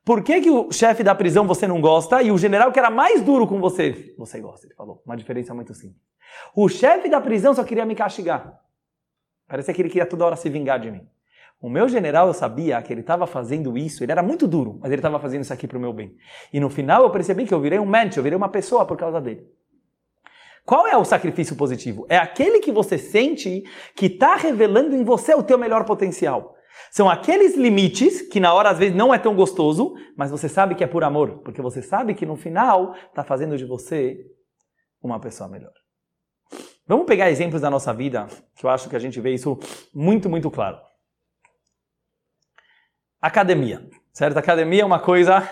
Por 0.03 0.23
que, 0.23 0.41
que 0.41 0.49
o 0.49 0.71
chefe 0.71 1.03
da 1.03 1.13
prisão 1.13 1.45
você 1.45 1.67
não 1.67 1.79
gosta 1.79 2.21
e 2.21 2.31
o 2.31 2.37
general 2.37 2.71
que 2.71 2.79
era 2.79 2.89
mais 2.89 3.21
duro 3.21 3.45
com 3.47 3.59
você, 3.59 4.13
você 4.17 4.39
gosta? 4.39 4.65
Ele 4.65 4.73
falou, 4.73 5.01
uma 5.05 5.15
diferença 5.15 5.53
muito 5.53 5.73
simples. 5.73 6.01
O 6.55 6.67
chefe 6.67 7.09
da 7.09 7.21
prisão 7.21 7.53
só 7.53 7.63
queria 7.63 7.85
me 7.85 7.95
castigar. 7.95 8.59
Parecia 9.47 9.73
que 9.73 9.81
ele 9.81 9.89
queria 9.89 10.05
toda 10.05 10.25
hora 10.25 10.35
se 10.35 10.49
vingar 10.49 10.79
de 10.79 10.91
mim. 10.91 11.07
O 11.61 11.69
meu 11.69 11.89
general, 11.89 12.27
eu 12.27 12.33
sabia 12.33 12.81
que 12.81 12.93
ele 12.93 13.01
estava 13.01 13.27
fazendo 13.27 13.77
isso, 13.77 14.01
ele 14.01 14.13
era 14.13 14.23
muito 14.23 14.47
duro, 14.47 14.79
mas 14.81 14.91
ele 14.91 14.99
estava 14.99 15.19
fazendo 15.19 15.41
isso 15.41 15.51
aqui 15.51 15.67
para 15.67 15.77
o 15.77 15.81
meu 15.81 15.91
bem. 15.91 16.15
E 16.53 16.59
no 16.59 16.69
final 16.69 17.03
eu 17.03 17.09
percebi 17.09 17.45
que 17.45 17.53
eu 17.53 17.59
virei 17.59 17.77
um 17.79 17.85
mente, 17.85 18.17
eu 18.17 18.23
virei 18.23 18.37
uma 18.37 18.47
pessoa 18.47 18.85
por 18.85 18.95
causa 18.95 19.19
dele. 19.19 19.45
Qual 20.65 20.87
é 20.87 20.95
o 20.95 21.03
sacrifício 21.03 21.55
positivo? 21.57 22.05
É 22.07 22.17
aquele 22.17 22.59
que 22.59 22.71
você 22.71 22.97
sente 22.97 23.63
que 23.93 24.05
está 24.05 24.35
revelando 24.35 24.95
em 24.95 25.03
você 25.03 25.33
o 25.33 25.43
teu 25.43 25.57
melhor 25.57 25.83
potencial. 25.83 26.55
São 26.91 27.09
aqueles 27.09 27.57
limites 27.57 28.21
que 28.21 28.39
na 28.39 28.53
hora 28.53 28.69
às 28.69 28.77
vezes 28.77 28.95
não 28.95 29.13
é 29.13 29.17
tão 29.17 29.35
gostoso, 29.35 29.95
mas 30.15 30.31
você 30.31 30.47
sabe 30.47 30.75
que 30.75 30.83
é 30.83 30.87
por 30.87 31.03
amor, 31.03 31.39
porque 31.43 31.61
você 31.61 31.81
sabe 31.81 32.13
que 32.13 32.25
no 32.25 32.37
final 32.37 32.95
está 33.09 33.23
fazendo 33.23 33.57
de 33.57 33.65
você 33.65 34.17
uma 35.01 35.19
pessoa 35.19 35.49
melhor. 35.49 35.73
Vamos 36.87 37.05
pegar 37.05 37.29
exemplos 37.29 37.61
da 37.61 37.69
nossa 37.69 37.93
vida, 37.93 38.27
que 38.55 38.65
eu 38.65 38.69
acho 38.69 38.89
que 38.89 38.95
a 38.95 38.99
gente 38.99 39.19
vê 39.19 39.33
isso 39.33 39.59
muito, 39.93 40.29
muito 40.29 40.49
claro. 40.49 40.88
Academia, 43.21 43.81
certo? 44.13 44.37
Academia 44.37 44.81
é 44.81 44.85
uma 44.85 44.99
coisa 44.99 45.47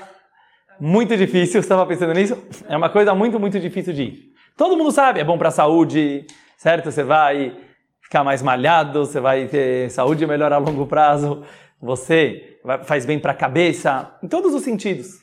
muito 0.80 1.18
difícil, 1.18 1.54
você 1.62 1.66
estava 1.66 1.86
pensando 1.86 2.14
nisso? 2.14 2.38
É 2.70 2.78
uma 2.78 2.90
coisa 2.90 3.14
muito, 3.14 3.38
muito 3.40 3.60
difícil 3.60 3.94
de 3.94 4.04
ir. 4.04 4.34
Todo 4.56 4.78
mundo 4.78 4.92
sabe, 4.92 5.20
é 5.20 5.24
bom 5.24 5.38
para 5.38 5.50
a 5.50 5.52
saúde, 5.52 6.26
certo? 6.58 6.92
Você 6.92 7.04
vai 7.04 7.58
ficar 8.02 8.24
mais 8.24 8.42
malhado, 8.42 9.06
você 9.06 9.20
vai 9.20 9.48
ter 9.48 9.92
saúde 9.92 10.26
melhor 10.26 10.54
a 10.54 10.58
longo 10.58 10.88
prazo, 10.88 11.44
você 11.82 12.58
faz 12.86 13.06
bem 13.06 13.20
para 13.20 13.34
a 13.34 13.36
cabeça, 13.36 14.18
em 14.24 14.28
todos 14.30 14.54
os 14.54 14.64
sentidos. 14.64 15.20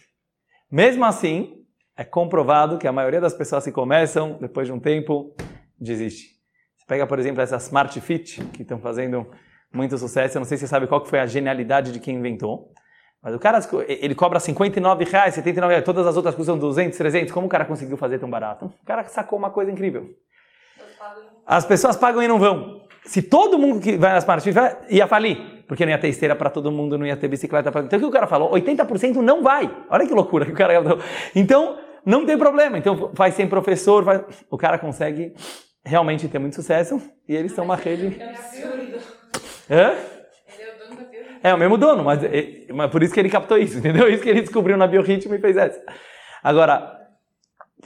Mesmo 0.70 1.04
assim, 1.04 1.64
é 1.96 2.04
comprovado 2.04 2.76
que 2.76 2.86
a 2.86 2.92
maioria 2.92 3.20
das 3.20 3.32
pessoas 3.32 3.64
que 3.64 3.72
começam, 3.72 4.36
depois 4.38 4.66
de 4.66 4.72
um 4.72 4.78
tempo, 4.78 5.34
desiste. 5.80 6.34
Você 6.76 6.84
pega, 6.86 7.06
por 7.06 7.18
exemplo, 7.18 7.40
essa 7.40 7.56
Smart 7.56 7.98
Fit, 8.02 8.44
que 8.52 8.62
estão 8.62 8.78
fazendo 8.78 9.30
muito 9.74 9.98
sucesso, 9.98 10.36
eu 10.36 10.40
não 10.40 10.46
sei 10.46 10.56
se 10.56 10.62
você 10.62 10.68
sabe 10.68 10.86
qual 10.86 11.04
foi 11.04 11.18
a 11.20 11.26
genialidade 11.26 11.92
de 11.92 12.00
quem 12.00 12.16
inventou, 12.16 12.72
mas 13.24 13.34
o 13.34 13.38
cara, 13.38 13.58
ele 13.88 14.14
cobra 14.14 14.38
59 14.38 15.04
reais, 15.04 15.34
79 15.34 15.72
reais, 15.72 15.84
todas 15.84 16.06
as 16.06 16.14
outras 16.14 16.34
custam 16.34 16.58
200, 16.58 16.96
300. 16.96 17.32
Como 17.32 17.46
o 17.46 17.48
cara 17.48 17.64
conseguiu 17.64 17.96
fazer 17.96 18.18
tão 18.18 18.28
barato? 18.28 18.66
O 18.66 18.84
cara 18.84 19.02
sacou 19.04 19.38
uma 19.38 19.48
coisa 19.48 19.72
incrível. 19.72 20.10
As 21.46 21.64
pessoas 21.64 21.96
pagam 21.96 22.22
e 22.22 22.28
não 22.28 22.38
vão. 22.38 22.82
Se 23.02 23.22
todo 23.22 23.58
mundo 23.58 23.80
que 23.80 23.96
vai 23.96 24.12
nas 24.12 24.24
Smart 24.24 24.50
ia 24.90 25.06
falir, 25.06 25.64
porque 25.66 25.86
não 25.86 25.92
ia 25.92 25.98
ter 25.98 26.08
esteira 26.08 26.36
para 26.36 26.50
todo 26.50 26.70
mundo, 26.70 26.98
não 26.98 27.06
ia 27.06 27.16
ter 27.16 27.28
bicicleta 27.28 27.72
para 27.72 27.82
Então 27.82 27.98
o 27.98 28.02
que 28.02 28.08
o 28.08 28.10
cara 28.10 28.26
falou? 28.26 28.50
80% 28.52 29.16
não 29.16 29.42
vai. 29.42 29.74
Olha 29.88 30.06
que 30.06 30.12
loucura 30.12 30.44
que 30.44 30.52
o 30.52 30.54
cara 30.54 30.74
Então, 31.34 31.78
não 32.04 32.26
tem 32.26 32.36
problema. 32.36 32.76
Então, 32.76 33.10
faz 33.14 33.34
sem 33.34 33.48
professor, 33.48 34.04
faz... 34.04 34.22
o 34.50 34.58
cara 34.58 34.78
consegue 34.78 35.34
realmente 35.82 36.28
ter 36.28 36.38
muito 36.38 36.56
sucesso 36.56 37.00
e 37.26 37.34
eles 37.34 37.52
são 37.52 37.64
uma 37.64 37.76
rede. 37.76 38.20
É 38.20 38.30
absurdo. 38.30 39.13
Hã? 39.70 39.94
É 41.42 41.52
o 41.52 41.58
mesmo 41.58 41.76
dono, 41.76 42.02
mas, 42.02 42.24
é, 42.24 42.66
mas 42.72 42.90
por 42.90 43.02
isso 43.02 43.12
que 43.12 43.20
ele 43.20 43.28
captou 43.28 43.58
isso, 43.58 43.76
entendeu? 43.78 44.08
Isso 44.08 44.22
que 44.22 44.30
ele 44.30 44.40
descobriu 44.40 44.76
na 44.76 44.86
biorritmo 44.86 45.34
e 45.34 45.38
fez 45.38 45.56
essa. 45.56 45.80
Agora, 46.42 47.00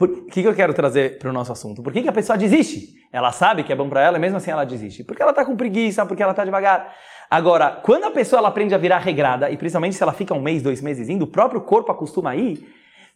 o 0.01 0.27
que, 0.27 0.43
que 0.43 0.49
eu 0.49 0.55
quero 0.55 0.73
trazer 0.73 1.19
para 1.19 1.29
o 1.29 1.33
nosso 1.33 1.51
assunto? 1.51 1.83
Por 1.83 1.93
que, 1.93 2.03
que 2.03 2.09
a 2.09 2.13
pessoa 2.13 2.39
desiste? 2.39 2.95
Ela 3.13 3.33
sabe 3.33 3.65
que 3.65 3.73
é 3.73 3.77
bom 3.77 3.89
para 3.89 4.03
ela 4.03 4.17
e 4.17 4.21
mesmo 4.21 4.37
assim 4.37 4.51
ela 4.51 4.65
desiste. 4.65 5.03
Porque 5.03 5.21
ela 5.21 5.33
está 5.33 5.45
com 5.45 5.57
preguiça, 5.57 6.07
porque 6.07 6.23
ela 6.23 6.33
está 6.33 6.45
devagar. 6.45 6.95
Agora, 7.29 7.81
quando 7.83 8.05
a 8.05 8.11
pessoa 8.11 8.39
ela 8.39 8.49
aprende 8.49 8.75
a 8.75 8.79
virar 8.79 8.99
regrada, 8.99 9.51
e 9.51 9.57
principalmente 9.57 9.97
se 9.97 10.03
ela 10.03 10.13
fica 10.13 10.33
um 10.35 10.41
mês, 10.41 10.63
dois 10.63 10.81
meses 10.81 11.09
indo, 11.09 11.25
o 11.25 11.27
próprio 11.27 11.61
corpo 11.61 11.91
acostuma 11.91 12.31
a 12.31 12.37
ir, 12.37 12.65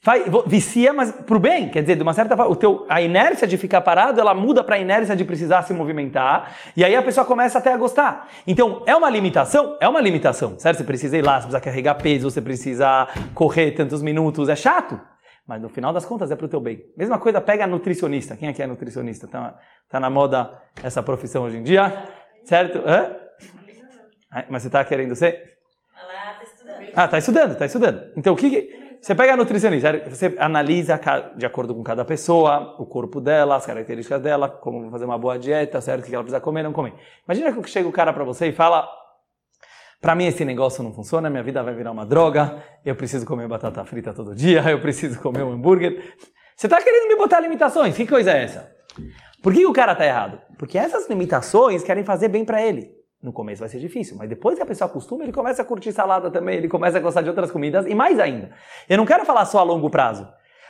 Faz, 0.04 0.24
vicia, 0.48 0.92
mas 0.92 1.12
pro 1.12 1.38
bem. 1.38 1.68
Quer 1.68 1.82
dizer, 1.82 1.94
de 1.94 2.02
uma 2.02 2.12
certa 2.12 2.36
forma, 2.36 2.50
o 2.50 2.56
teu, 2.56 2.84
a 2.88 3.00
inércia 3.00 3.46
de 3.46 3.56
ficar 3.56 3.80
parado, 3.82 4.20
ela 4.20 4.34
muda 4.34 4.64
para 4.64 4.74
a 4.74 4.78
inércia 4.80 5.14
de 5.14 5.24
precisar 5.24 5.62
se 5.62 5.72
movimentar. 5.72 6.56
E 6.76 6.84
aí 6.84 6.96
a 6.96 7.02
pessoa 7.02 7.24
começa 7.24 7.58
até 7.58 7.72
a 7.72 7.76
gostar. 7.76 8.28
Então, 8.44 8.82
é 8.84 8.96
uma 8.96 9.08
limitação? 9.08 9.78
É 9.80 9.88
uma 9.88 10.00
limitação, 10.00 10.58
certo? 10.58 10.78
Você 10.78 10.84
precisa 10.84 11.16
ir 11.16 11.22
lá, 11.22 11.34
você 11.34 11.46
precisa 11.46 11.60
carregar 11.60 11.94
peso, 11.94 12.28
você 12.28 12.42
precisa 12.42 13.06
correr 13.32 13.70
tantos 13.70 14.02
minutos. 14.02 14.48
É 14.48 14.56
chato. 14.56 15.00
Mas 15.46 15.62
no 15.62 15.68
final 15.68 15.92
das 15.92 16.04
contas 16.04 16.32
é 16.32 16.36
pro 16.36 16.48
teu 16.48 16.60
bem. 16.60 16.82
Mesma 16.96 17.20
coisa, 17.20 17.40
pega 17.40 17.64
nutricionista. 17.64 18.36
Quem 18.36 18.48
aqui 18.48 18.60
é 18.60 18.66
nutricionista? 18.66 19.28
Tá, 19.28 19.56
tá 19.88 20.00
na 20.00 20.10
moda 20.10 20.50
essa 20.82 21.00
profissão 21.00 21.44
hoje 21.44 21.58
em 21.58 21.62
dia, 21.62 22.08
certo? 22.44 22.82
Hã? 22.84 23.14
Mas 24.50 24.64
você 24.64 24.70
tá 24.70 24.84
querendo 24.84 25.14
ser? 25.14 25.58
Tá 25.94 26.42
estudando. 26.42 26.92
Ah, 26.96 27.08
tá 27.08 27.18
estudando, 27.18 27.56
tá 27.56 27.66
estudando. 27.66 28.12
Então, 28.16 28.34
o 28.34 28.36
que... 28.36 28.81
Você 29.02 29.16
pega 29.16 29.32
a 29.32 29.36
nutricionista, 29.36 30.00
você 30.08 30.32
analisa 30.38 31.00
de 31.36 31.44
acordo 31.44 31.74
com 31.74 31.82
cada 31.82 32.04
pessoa, 32.04 32.76
o 32.78 32.86
corpo 32.86 33.20
dela, 33.20 33.56
as 33.56 33.66
características 33.66 34.22
dela, 34.22 34.48
como 34.48 34.88
fazer 34.92 35.04
uma 35.06 35.18
boa 35.18 35.36
dieta, 35.36 35.80
certo? 35.80 36.04
O 36.04 36.06
que 36.06 36.14
ela 36.14 36.22
precisa 36.22 36.40
comer, 36.40 36.62
não 36.62 36.72
comer. 36.72 36.94
Imagina 37.26 37.52
que 37.52 37.68
chega 37.68 37.88
o 37.88 37.90
cara 37.90 38.12
para 38.12 38.22
você 38.22 38.46
e 38.46 38.52
fala: 38.52 38.88
para 40.00 40.14
mim 40.14 40.26
esse 40.26 40.44
negócio 40.44 40.84
não 40.84 40.92
funciona, 40.92 41.28
minha 41.28 41.42
vida 41.42 41.60
vai 41.64 41.74
virar 41.74 41.90
uma 41.90 42.06
droga, 42.06 42.62
eu 42.84 42.94
preciso 42.94 43.26
comer 43.26 43.48
batata 43.48 43.84
frita 43.84 44.14
todo 44.14 44.36
dia, 44.36 44.62
eu 44.70 44.80
preciso 44.80 45.18
comer 45.20 45.42
um 45.42 45.50
hambúrguer. 45.50 46.14
Você 46.54 46.68
está 46.68 46.80
querendo 46.80 47.08
me 47.08 47.16
botar 47.16 47.40
limitações? 47.40 47.96
Que 47.96 48.06
coisa 48.06 48.30
é 48.30 48.44
essa? 48.44 48.72
Por 49.42 49.52
que 49.52 49.66
o 49.66 49.72
cara 49.72 49.94
está 49.94 50.06
errado? 50.06 50.40
Porque 50.56 50.78
essas 50.78 51.08
limitações 51.08 51.82
querem 51.82 52.04
fazer 52.04 52.28
bem 52.28 52.44
para 52.44 52.62
ele. 52.62 53.01
No 53.22 53.32
começo 53.32 53.60
vai 53.60 53.68
ser 53.68 53.78
difícil, 53.78 54.16
mas 54.16 54.28
depois 54.28 54.56
que 54.56 54.62
a 54.62 54.66
pessoa 54.66 54.90
acostuma, 54.90 55.22
ele 55.22 55.32
começa 55.32 55.62
a 55.62 55.64
curtir 55.64 55.92
salada 55.92 56.28
também, 56.28 56.56
ele 56.56 56.68
começa 56.68 56.98
a 56.98 57.00
gostar 57.00 57.22
de 57.22 57.28
outras 57.28 57.52
comidas 57.52 57.86
e 57.86 57.94
mais 57.94 58.18
ainda. 58.18 58.50
Eu 58.88 58.98
não 58.98 59.06
quero 59.06 59.24
falar 59.24 59.44
só 59.44 59.60
a 59.60 59.62
longo 59.62 59.88
prazo. 59.88 60.26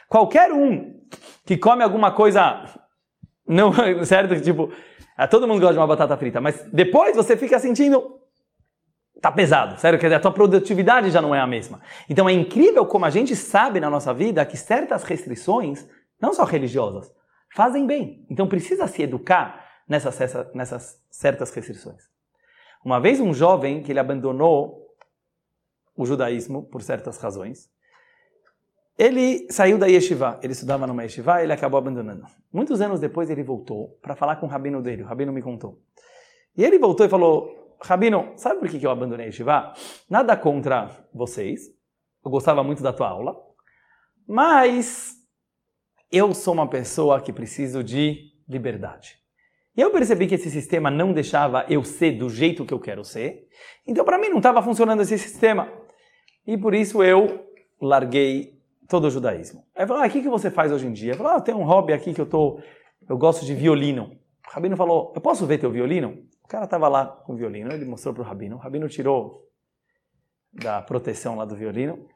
Qualquer 0.06 0.52
um 0.52 1.00
que 1.46 1.56
come 1.56 1.82
alguma 1.82 2.12
coisa 2.12 2.64
não 3.48 3.72
certo, 4.04 4.38
tipo, 4.40 4.70
ah, 5.16 5.26
todo 5.26 5.48
mundo 5.48 5.60
gosta 5.60 5.72
de 5.72 5.78
uma 5.78 5.86
batata 5.86 6.16
frita, 6.16 6.40
mas 6.40 6.62
depois 6.72 7.16
você 7.16 7.36
fica 7.36 7.58
sentindo 7.58 8.18
tá 9.20 9.30
pesado, 9.30 9.78
sério, 9.78 10.00
quer 10.00 10.06
dizer, 10.06 10.16
a 10.16 10.20
tua 10.20 10.32
produtividade 10.32 11.08
já 11.08 11.22
não 11.22 11.32
é 11.32 11.38
a 11.38 11.46
mesma. 11.46 11.80
Então 12.10 12.28
é 12.28 12.32
incrível 12.32 12.84
como 12.84 13.04
a 13.04 13.10
gente 13.10 13.36
sabe 13.36 13.78
na 13.78 13.88
nossa 13.88 14.12
vida 14.12 14.44
que 14.44 14.56
certas 14.56 15.04
restrições, 15.04 15.88
não 16.20 16.34
só 16.34 16.42
religiosas, 16.42 17.08
fazem 17.54 17.86
bem. 17.86 18.26
Então 18.28 18.48
precisa 18.48 18.84
se 18.88 19.00
educar 19.00 19.64
nessas, 19.88 20.18
nessas 20.52 21.00
certas 21.08 21.54
restrições. 21.54 22.11
Uma 22.84 23.00
vez 23.00 23.20
um 23.20 23.32
jovem 23.32 23.82
que 23.82 23.92
ele 23.92 24.00
abandonou 24.00 24.82
o 25.96 26.04
judaísmo 26.04 26.64
por 26.64 26.82
certas 26.82 27.18
razões, 27.18 27.70
ele 28.98 29.46
saiu 29.50 29.78
da 29.78 29.86
yeshiva, 29.86 30.38
ele 30.42 30.52
estudava 30.52 30.86
numa 30.86 31.02
yeshiva 31.02 31.42
ele 31.42 31.52
acabou 31.52 31.78
abandonando. 31.78 32.26
Muitos 32.52 32.80
anos 32.80 33.00
depois 33.00 33.30
ele 33.30 33.42
voltou 33.42 33.98
para 34.02 34.14
falar 34.14 34.36
com 34.36 34.46
o 34.46 34.48
rabino 34.48 34.82
dele, 34.82 35.02
o 35.02 35.06
rabino 35.06 35.32
me 35.32 35.42
contou. 35.42 35.80
E 36.56 36.64
ele 36.64 36.78
voltou 36.78 37.06
e 37.06 37.08
falou, 37.08 37.76
rabino, 37.80 38.32
sabe 38.36 38.60
por 38.60 38.68
que 38.68 38.84
eu 38.84 38.90
abandonei 38.90 39.26
a 39.26 39.28
yeshiva? 39.28 39.72
Nada 40.08 40.36
contra 40.36 40.90
vocês, 41.14 41.68
eu 42.24 42.30
gostava 42.30 42.62
muito 42.62 42.82
da 42.82 42.92
tua 42.92 43.08
aula, 43.08 43.36
mas 44.26 45.16
eu 46.10 46.34
sou 46.34 46.52
uma 46.52 46.68
pessoa 46.68 47.20
que 47.20 47.32
preciso 47.32 47.82
de 47.82 48.32
liberdade. 48.48 49.21
E 49.76 49.80
eu 49.80 49.90
percebi 49.90 50.26
que 50.26 50.34
esse 50.34 50.50
sistema 50.50 50.90
não 50.90 51.12
deixava 51.12 51.64
eu 51.68 51.82
ser 51.82 52.12
do 52.12 52.28
jeito 52.28 52.64
que 52.64 52.74
eu 52.74 52.80
quero 52.80 53.04
ser. 53.04 53.48
Então, 53.86 54.04
para 54.04 54.18
mim, 54.18 54.28
não 54.28 54.36
estava 54.36 54.62
funcionando 54.62 55.00
esse 55.00 55.16
sistema. 55.18 55.72
E 56.46 56.58
por 56.58 56.74
isso 56.74 57.02
eu 57.02 57.46
larguei 57.80 58.60
todo 58.88 59.06
o 59.06 59.10
judaísmo. 59.10 59.64
Aí 59.74 59.86
falou, 59.86 60.02
ah, 60.02 60.06
o 60.06 60.10
que, 60.10 60.20
que 60.20 60.28
você 60.28 60.50
faz 60.50 60.70
hoje 60.70 60.86
em 60.86 60.92
dia? 60.92 61.12
Eu 61.12 61.16
falei, 61.16 61.32
ah, 61.32 61.40
tenho 61.40 61.58
um 61.58 61.64
hobby 61.64 61.94
aqui 61.94 62.12
que 62.12 62.20
eu 62.20 62.26
tô, 62.26 62.60
eu 63.08 63.16
gosto 63.16 63.46
de 63.46 63.54
violino. 63.54 64.18
O 64.46 64.54
rabino 64.54 64.76
falou, 64.76 65.12
eu 65.14 65.20
posso 65.20 65.46
ver 65.46 65.58
teu 65.58 65.70
violino? 65.70 66.18
O 66.44 66.48
cara 66.48 66.64
estava 66.64 66.88
lá 66.88 67.06
com 67.06 67.32
o 67.32 67.36
violino, 67.36 67.72
ele 67.72 67.86
mostrou 67.86 68.12
para 68.12 68.22
o 68.22 68.26
rabino. 68.26 68.56
O 68.56 68.58
rabino 68.58 68.86
tirou 68.88 69.48
da 70.52 70.82
proteção 70.82 71.36
lá 71.36 71.46
do 71.46 71.56
violino 71.56 72.06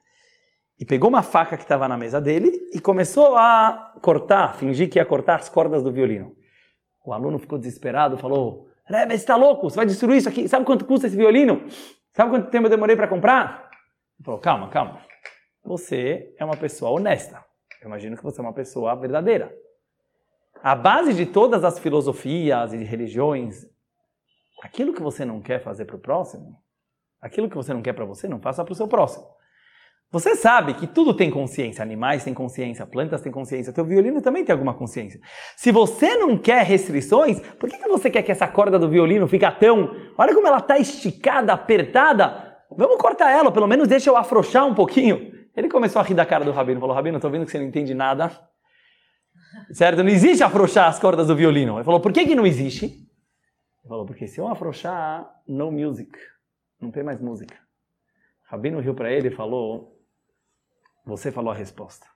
e 0.79 0.85
pegou 0.85 1.09
uma 1.09 1.23
faca 1.23 1.57
que 1.57 1.63
estava 1.63 1.89
na 1.89 1.97
mesa 1.97 2.21
dele 2.21 2.53
e 2.75 2.79
começou 2.79 3.35
a 3.37 3.95
cortar, 4.03 4.55
fingir 4.57 4.91
que 4.91 4.99
ia 4.99 5.07
cortar 5.07 5.37
as 5.37 5.49
cordas 5.49 5.83
do 5.83 5.91
violino. 5.91 6.36
O 7.07 7.13
aluno 7.13 7.39
ficou 7.39 7.57
desesperado, 7.57 8.19
falou: 8.19 8.69
Rebbe, 8.85 9.13
você 9.13 9.23
está 9.23 9.37
louco? 9.37 9.71
Você 9.71 9.77
vai 9.77 9.87
destruir 9.87 10.19
isso 10.19 10.29
aqui? 10.29 10.49
Sabe 10.49 10.67
quanto 10.67 10.85
custa 10.85 11.07
esse 11.07 11.17
violino? 11.17 11.65
Sabe 12.13 12.31
quanto 12.31 12.51
tempo 12.51 12.67
eu 12.67 12.71
demorei 12.71 12.97
para 12.97 13.07
comprar? 13.07 13.71
Ele 14.19 14.25
falou: 14.25 14.41
Calma, 14.41 14.69
calma. 14.69 15.01
Você 15.65 16.35
é 16.37 16.45
uma 16.45 16.57
pessoa 16.57 16.91
honesta. 16.91 17.45
Eu 17.81 17.87
imagino 17.87 18.17
que 18.17 18.25
você 18.25 18.41
é 18.41 18.43
uma 18.43 18.53
pessoa 18.53 18.97
verdadeira. 18.97 19.55
A 20.61 20.75
base 20.75 21.15
de 21.15 21.27
todas 21.27 21.63
as 21.63 21.79
filosofias 21.79 22.73
e 22.73 22.79
religiões, 22.79 23.65
aquilo 24.61 24.93
que 24.93 25.03
você 25.03 25.25
não 25.25 25.41
quer 25.41 25.61
fazer 25.61 25.85
para 25.85 25.95
o 25.95 26.01
próximo, 26.01 26.61
aquilo 27.21 27.49
que 27.49 27.55
você 27.55 27.73
não 27.73 27.83
quer 27.83 27.93
para 27.93 28.05
você, 28.05 28.27
não 28.27 28.41
faça 28.41 28.65
para 28.65 28.73
o 28.73 28.77
seu 28.77 28.89
próximo. 28.89 29.29
Você 30.13 30.37
sabe 30.37 30.75
que 30.75 30.87
tudo 30.87 31.13
tem 31.15 31.31
consciência, 31.31 31.83
animais 31.83 32.23
têm 32.23 32.33
consciência, 32.33 32.87
plantas 32.87 33.21
têm 33.21 33.33
consciência, 33.33 33.73
teu 33.73 33.85
violino 33.85 34.23
também 34.23 34.45
tem 34.45 34.53
alguma 34.53 34.73
consciência. 34.73 35.21
Se 35.57 35.73
você 35.73 36.17
não 36.17 36.39
quer 36.39 36.65
restrições, 36.65 37.41
por 37.41 37.69
que, 37.69 37.77
que 37.77 37.89
você 37.89 38.09
quer 38.09 38.23
que 38.23 38.31
essa 38.31 38.47
corda 38.47 38.79
do 38.79 38.89
violino 38.89 39.27
fique 39.27 39.51
tão... 39.59 39.91
Olha 40.17 40.33
como 40.33 40.47
ela 40.47 40.59
está 40.59 40.79
esticada, 40.79 41.53
apertada. 41.53 42.57
Vamos 42.71 42.97
cortar 42.99 43.33
ela, 43.33 43.51
pelo 43.51 43.67
menos 43.67 43.89
deixa 43.89 44.09
eu 44.09 44.17
afrouxar 44.17 44.65
um 44.65 44.75
pouquinho. 44.75 45.33
Ele 45.57 45.69
começou 45.69 46.01
a 46.01 46.05
rir 46.05 46.15
da 46.15 46.25
cara 46.25 46.45
do 46.45 46.53
Rabino, 46.53 46.79
falou, 46.79 46.95
Rabino, 46.95 47.17
estou 47.17 47.31
vendo 47.31 47.45
que 47.45 47.51
você 47.51 47.59
não 47.59 47.67
entende 47.67 47.93
nada. 47.93 48.31
Certo? 49.73 50.05
Não 50.05 50.11
existe 50.11 50.45
afrouxar 50.45 50.89
as 50.89 51.01
cordas 51.01 51.27
do 51.27 51.35
violino. 51.35 51.77
Ele 51.77 51.85
falou, 51.85 52.01
por 52.01 52.13
que, 52.13 52.25
que 52.27 52.35
não 52.35 52.47
existe? 52.47 52.87
Ele 52.87 53.89
falou, 53.89 54.07
porque 54.07 54.29
se 54.29 54.41
eu 54.41 54.47
afrouxar, 54.47 55.29
no 55.49 55.73
music. 55.73 56.11
Não 56.81 56.91
tem 56.91 57.03
mais 57.03 57.21
música. 57.21 57.57
Rabino 58.49 58.81
riu 58.81 58.95
para 58.95 59.11
ele 59.11 59.29
e 59.29 59.35
falou, 59.35 59.96
você 61.07 61.31
falou 61.31 61.53
a 61.53 61.55
resposta. 61.55 62.07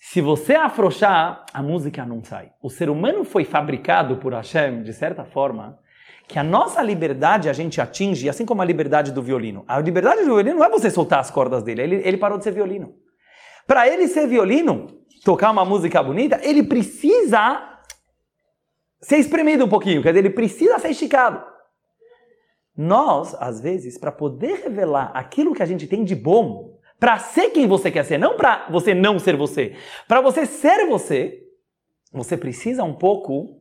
Se 0.00 0.20
você 0.20 0.54
afrouxar, 0.54 1.44
a 1.52 1.62
música 1.62 2.06
não 2.06 2.22
sai. 2.22 2.52
O 2.62 2.70
ser 2.70 2.88
humano 2.88 3.24
foi 3.24 3.44
fabricado 3.44 4.16
por 4.18 4.32
Hashem, 4.32 4.84
de 4.84 4.92
certa 4.92 5.24
forma, 5.24 5.78
que 6.28 6.38
a 6.38 6.44
nossa 6.44 6.80
liberdade 6.80 7.48
a 7.48 7.52
gente 7.52 7.80
atinge, 7.80 8.28
assim 8.28 8.46
como 8.46 8.62
a 8.62 8.64
liberdade 8.64 9.10
do 9.10 9.20
violino. 9.20 9.64
A 9.66 9.80
liberdade 9.80 10.20
do 10.20 10.26
violino 10.26 10.58
não 10.58 10.64
é 10.64 10.70
você 10.70 10.90
soltar 10.90 11.18
as 11.18 11.30
cordas 11.30 11.64
dele, 11.64 11.82
ele, 11.82 11.96
ele 11.96 12.16
parou 12.16 12.38
de 12.38 12.44
ser 12.44 12.52
violino. 12.52 12.94
Para 13.66 13.88
ele 13.88 14.06
ser 14.06 14.28
violino, 14.28 14.86
tocar 15.24 15.50
uma 15.50 15.64
música 15.64 16.00
bonita, 16.00 16.40
ele 16.42 16.62
precisa 16.62 17.80
ser 19.00 19.18
espremido 19.18 19.64
um 19.64 19.68
pouquinho, 19.68 20.02
quer 20.02 20.10
dizer, 20.10 20.20
ele 20.20 20.34
precisa 20.34 20.78
ser 20.78 20.90
esticado. 20.90 21.44
Nós, 22.76 23.34
às 23.40 23.60
vezes, 23.60 23.98
para 23.98 24.12
poder 24.12 24.62
revelar 24.62 25.10
aquilo 25.14 25.54
que 25.54 25.62
a 25.62 25.66
gente 25.66 25.86
tem 25.86 26.04
de 26.04 26.14
bom, 26.14 26.75
para 26.98 27.18
ser 27.18 27.50
quem 27.50 27.66
você 27.66 27.90
quer 27.90 28.04
ser, 28.04 28.18
não 28.18 28.36
para 28.36 28.66
você 28.70 28.94
não 28.94 29.18
ser 29.18 29.36
você. 29.36 29.74
Para 30.08 30.20
você 30.20 30.46
ser 30.46 30.86
você, 30.86 31.42
você 32.12 32.36
precisa 32.36 32.82
um 32.84 32.94
pouco 32.94 33.60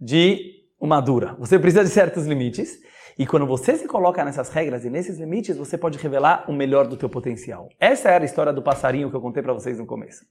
de 0.00 0.64
uma 0.80 1.00
dura. 1.00 1.36
Você 1.38 1.58
precisa 1.58 1.84
de 1.84 1.90
certos 1.90 2.26
limites. 2.26 2.78
E 3.18 3.26
quando 3.26 3.46
você 3.46 3.76
se 3.76 3.86
coloca 3.86 4.24
nessas 4.24 4.48
regras 4.48 4.84
e 4.84 4.90
nesses 4.90 5.18
limites, 5.18 5.56
você 5.56 5.76
pode 5.76 5.98
revelar 5.98 6.44
o 6.48 6.52
melhor 6.52 6.86
do 6.86 6.96
teu 6.96 7.08
potencial. 7.08 7.68
Essa 7.78 8.10
era 8.10 8.24
a 8.24 8.26
história 8.26 8.52
do 8.52 8.62
passarinho 8.62 9.10
que 9.10 9.16
eu 9.16 9.20
contei 9.20 9.42
para 9.42 9.52
vocês 9.52 9.78
no 9.78 9.86
começo. 9.86 10.24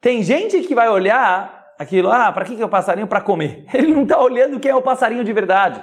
Tem 0.00 0.22
gente 0.22 0.60
que 0.62 0.74
vai 0.74 0.88
olhar 0.88 1.74
aquilo, 1.78 2.10
ah, 2.10 2.32
para 2.32 2.44
que, 2.44 2.56
que 2.56 2.62
é 2.62 2.66
o 2.66 2.68
passarinho? 2.68 3.06
Para 3.06 3.20
comer. 3.20 3.64
Ele 3.72 3.92
não 3.94 4.02
está 4.02 4.20
olhando 4.20 4.58
quem 4.58 4.70
é 4.70 4.74
o 4.74 4.82
passarinho 4.82 5.24
de 5.24 5.32
verdade. 5.32 5.80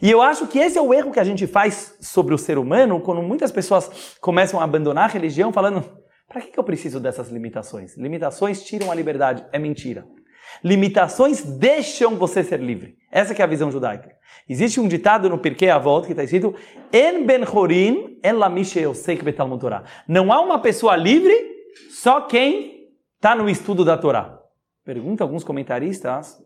E 0.00 0.10
eu 0.10 0.20
acho 0.20 0.46
que 0.46 0.58
esse 0.58 0.78
é 0.78 0.82
o 0.82 0.92
erro 0.92 1.12
que 1.12 1.20
a 1.20 1.24
gente 1.24 1.46
faz 1.46 1.96
sobre 2.00 2.34
o 2.34 2.38
ser 2.38 2.58
humano 2.58 3.00
quando 3.00 3.22
muitas 3.22 3.50
pessoas 3.50 4.16
começam 4.20 4.60
a 4.60 4.64
abandonar 4.64 5.04
a 5.04 5.12
religião 5.12 5.52
falando: 5.52 5.84
para 6.28 6.40
que, 6.40 6.58
eu 6.58 6.64
preciso 6.64 6.98
dessas 6.98 7.28
limitações? 7.28 7.96
Limitações 7.96 8.62
tiram 8.62 8.90
a 8.90 8.94
liberdade. 8.94 9.46
É 9.52 9.58
mentira. 9.58 10.06
Limitações 10.62 11.42
deixam 11.42 12.16
você 12.16 12.42
ser 12.42 12.60
livre. 12.60 12.96
Essa 13.10 13.32
é 13.32 13.42
a 13.42 13.46
visão 13.46 13.70
judaica. 13.70 14.10
Existe 14.48 14.80
um 14.80 14.88
ditado 14.88 15.28
no 15.28 15.38
Pirkei 15.38 15.70
Avot 15.70 16.06
que 16.06 16.12
está 16.12 16.24
escrito 16.24 16.54
En 16.92 17.24
ben 17.24 17.44
chorin 17.44 18.18
en 18.22 18.38
la 18.38 18.50
Torah. 19.58 19.84
Não 20.08 20.32
há 20.32 20.40
uma 20.40 20.60
pessoa 20.60 20.96
livre, 20.96 21.34
só 21.90 22.22
quem 22.22 22.88
está 23.16 23.34
no 23.34 23.48
estudo 23.48 23.84
da 23.84 23.96
Torá. 23.96 24.38
Pergunta 24.84 25.24
alguns 25.24 25.42
comentaristas, 25.42 26.38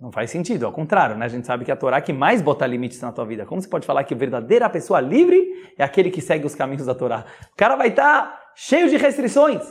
não 0.00 0.10
faz 0.10 0.30
sentido, 0.30 0.64
ao 0.64 0.72
contrário, 0.72 1.16
né? 1.16 1.26
A 1.26 1.28
gente 1.28 1.46
sabe 1.46 1.64
que 1.64 1.70
a 1.70 1.76
Torá 1.76 2.00
que 2.00 2.12
mais 2.12 2.40
bota 2.40 2.66
limites 2.66 3.00
na 3.02 3.12
tua 3.12 3.26
vida. 3.26 3.44
Como 3.44 3.60
você 3.60 3.68
pode 3.68 3.86
falar 3.86 4.02
que 4.04 4.14
a 4.14 4.16
verdadeira 4.16 4.68
pessoa 4.70 4.98
livre 4.98 5.72
é 5.76 5.84
aquele 5.84 6.10
que 6.10 6.22
segue 6.22 6.46
os 6.46 6.54
caminhos 6.54 6.86
da 6.86 6.94
Torá? 6.94 7.26
O 7.52 7.56
cara 7.56 7.76
vai 7.76 7.88
estar 7.88 8.22
tá 8.22 8.42
cheio 8.54 8.88
de 8.88 8.96
restrições. 8.96 9.62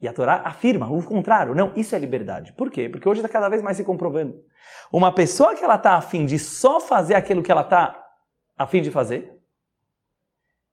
E 0.00 0.06
a 0.06 0.12
Torá 0.12 0.42
afirma 0.44 0.88
o 0.88 1.02
contrário. 1.02 1.52
Não, 1.52 1.72
isso 1.74 1.96
é 1.96 1.98
liberdade. 1.98 2.52
Por 2.52 2.70
quê? 2.70 2.88
Porque 2.88 3.08
hoje 3.08 3.20
está 3.20 3.28
cada 3.28 3.48
vez 3.48 3.60
mais 3.60 3.76
se 3.76 3.82
comprovando. 3.82 4.40
Uma 4.92 5.12
pessoa 5.12 5.56
que 5.56 5.64
ela 5.64 5.74
está 5.74 5.94
afim 5.96 6.24
de 6.24 6.38
só 6.38 6.78
fazer 6.78 7.14
aquilo 7.14 7.42
que 7.42 7.50
ela 7.50 7.62
está 7.62 8.00
afim 8.56 8.80
de 8.80 8.92
fazer, 8.92 9.36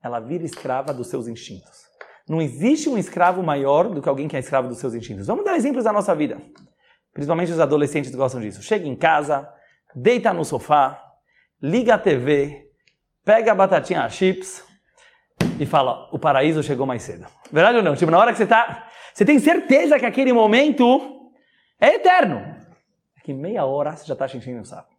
ela 0.03 0.19
vira 0.19 0.43
escrava 0.43 0.93
dos 0.93 1.07
seus 1.07 1.27
instintos. 1.27 1.85
Não 2.29 2.39
existe 2.39 2.87
um 2.89 2.97
escravo 2.97 3.41
maior 3.41 3.89
do 3.89 4.03
que 4.03 4.09
alguém 4.09 4.27
que 4.27 4.35
é 4.35 4.39
escravo 4.39 4.67
dos 4.67 4.77
seus 4.77 4.93
instintos. 4.93 5.25
Vamos 5.25 5.43
dar 5.43 5.55
exemplos 5.55 5.83
da 5.83 5.91
nossa 5.91 6.13
vida. 6.13 6.39
Principalmente 7.15 7.53
os 7.53 7.61
adolescentes 7.61 8.13
gostam 8.13 8.41
disso. 8.41 8.61
Chega 8.61 8.85
em 8.85 8.93
casa, 8.95 9.49
deita 9.95 10.33
no 10.33 10.43
sofá, 10.43 11.01
liga 11.61 11.95
a 11.95 11.97
TV, 11.97 12.69
pega 13.23 13.53
a 13.53 13.55
batatinha 13.55 14.07
chips 14.09 14.61
e 15.57 15.65
fala: 15.65 16.09
o 16.11 16.19
paraíso 16.19 16.61
chegou 16.61 16.85
mais 16.85 17.03
cedo. 17.03 17.25
Verdade 17.49 17.77
ou 17.77 17.83
não? 17.83 17.95
Tipo, 17.95 18.11
na 18.11 18.19
hora 18.19 18.33
que 18.33 18.37
você 18.37 18.45
tá. 18.45 18.89
Você 19.13 19.23
tem 19.23 19.39
certeza 19.39 19.97
que 19.97 20.05
aquele 20.05 20.33
momento 20.33 21.31
é 21.79 21.95
eterno. 21.95 22.53
Daqui 23.15 23.33
meia 23.33 23.63
hora 23.63 23.95
você 23.95 24.05
já 24.05 24.11
está 24.11 24.25
enchendo 24.25 24.59
o 24.59 24.65
saco. 24.65 24.93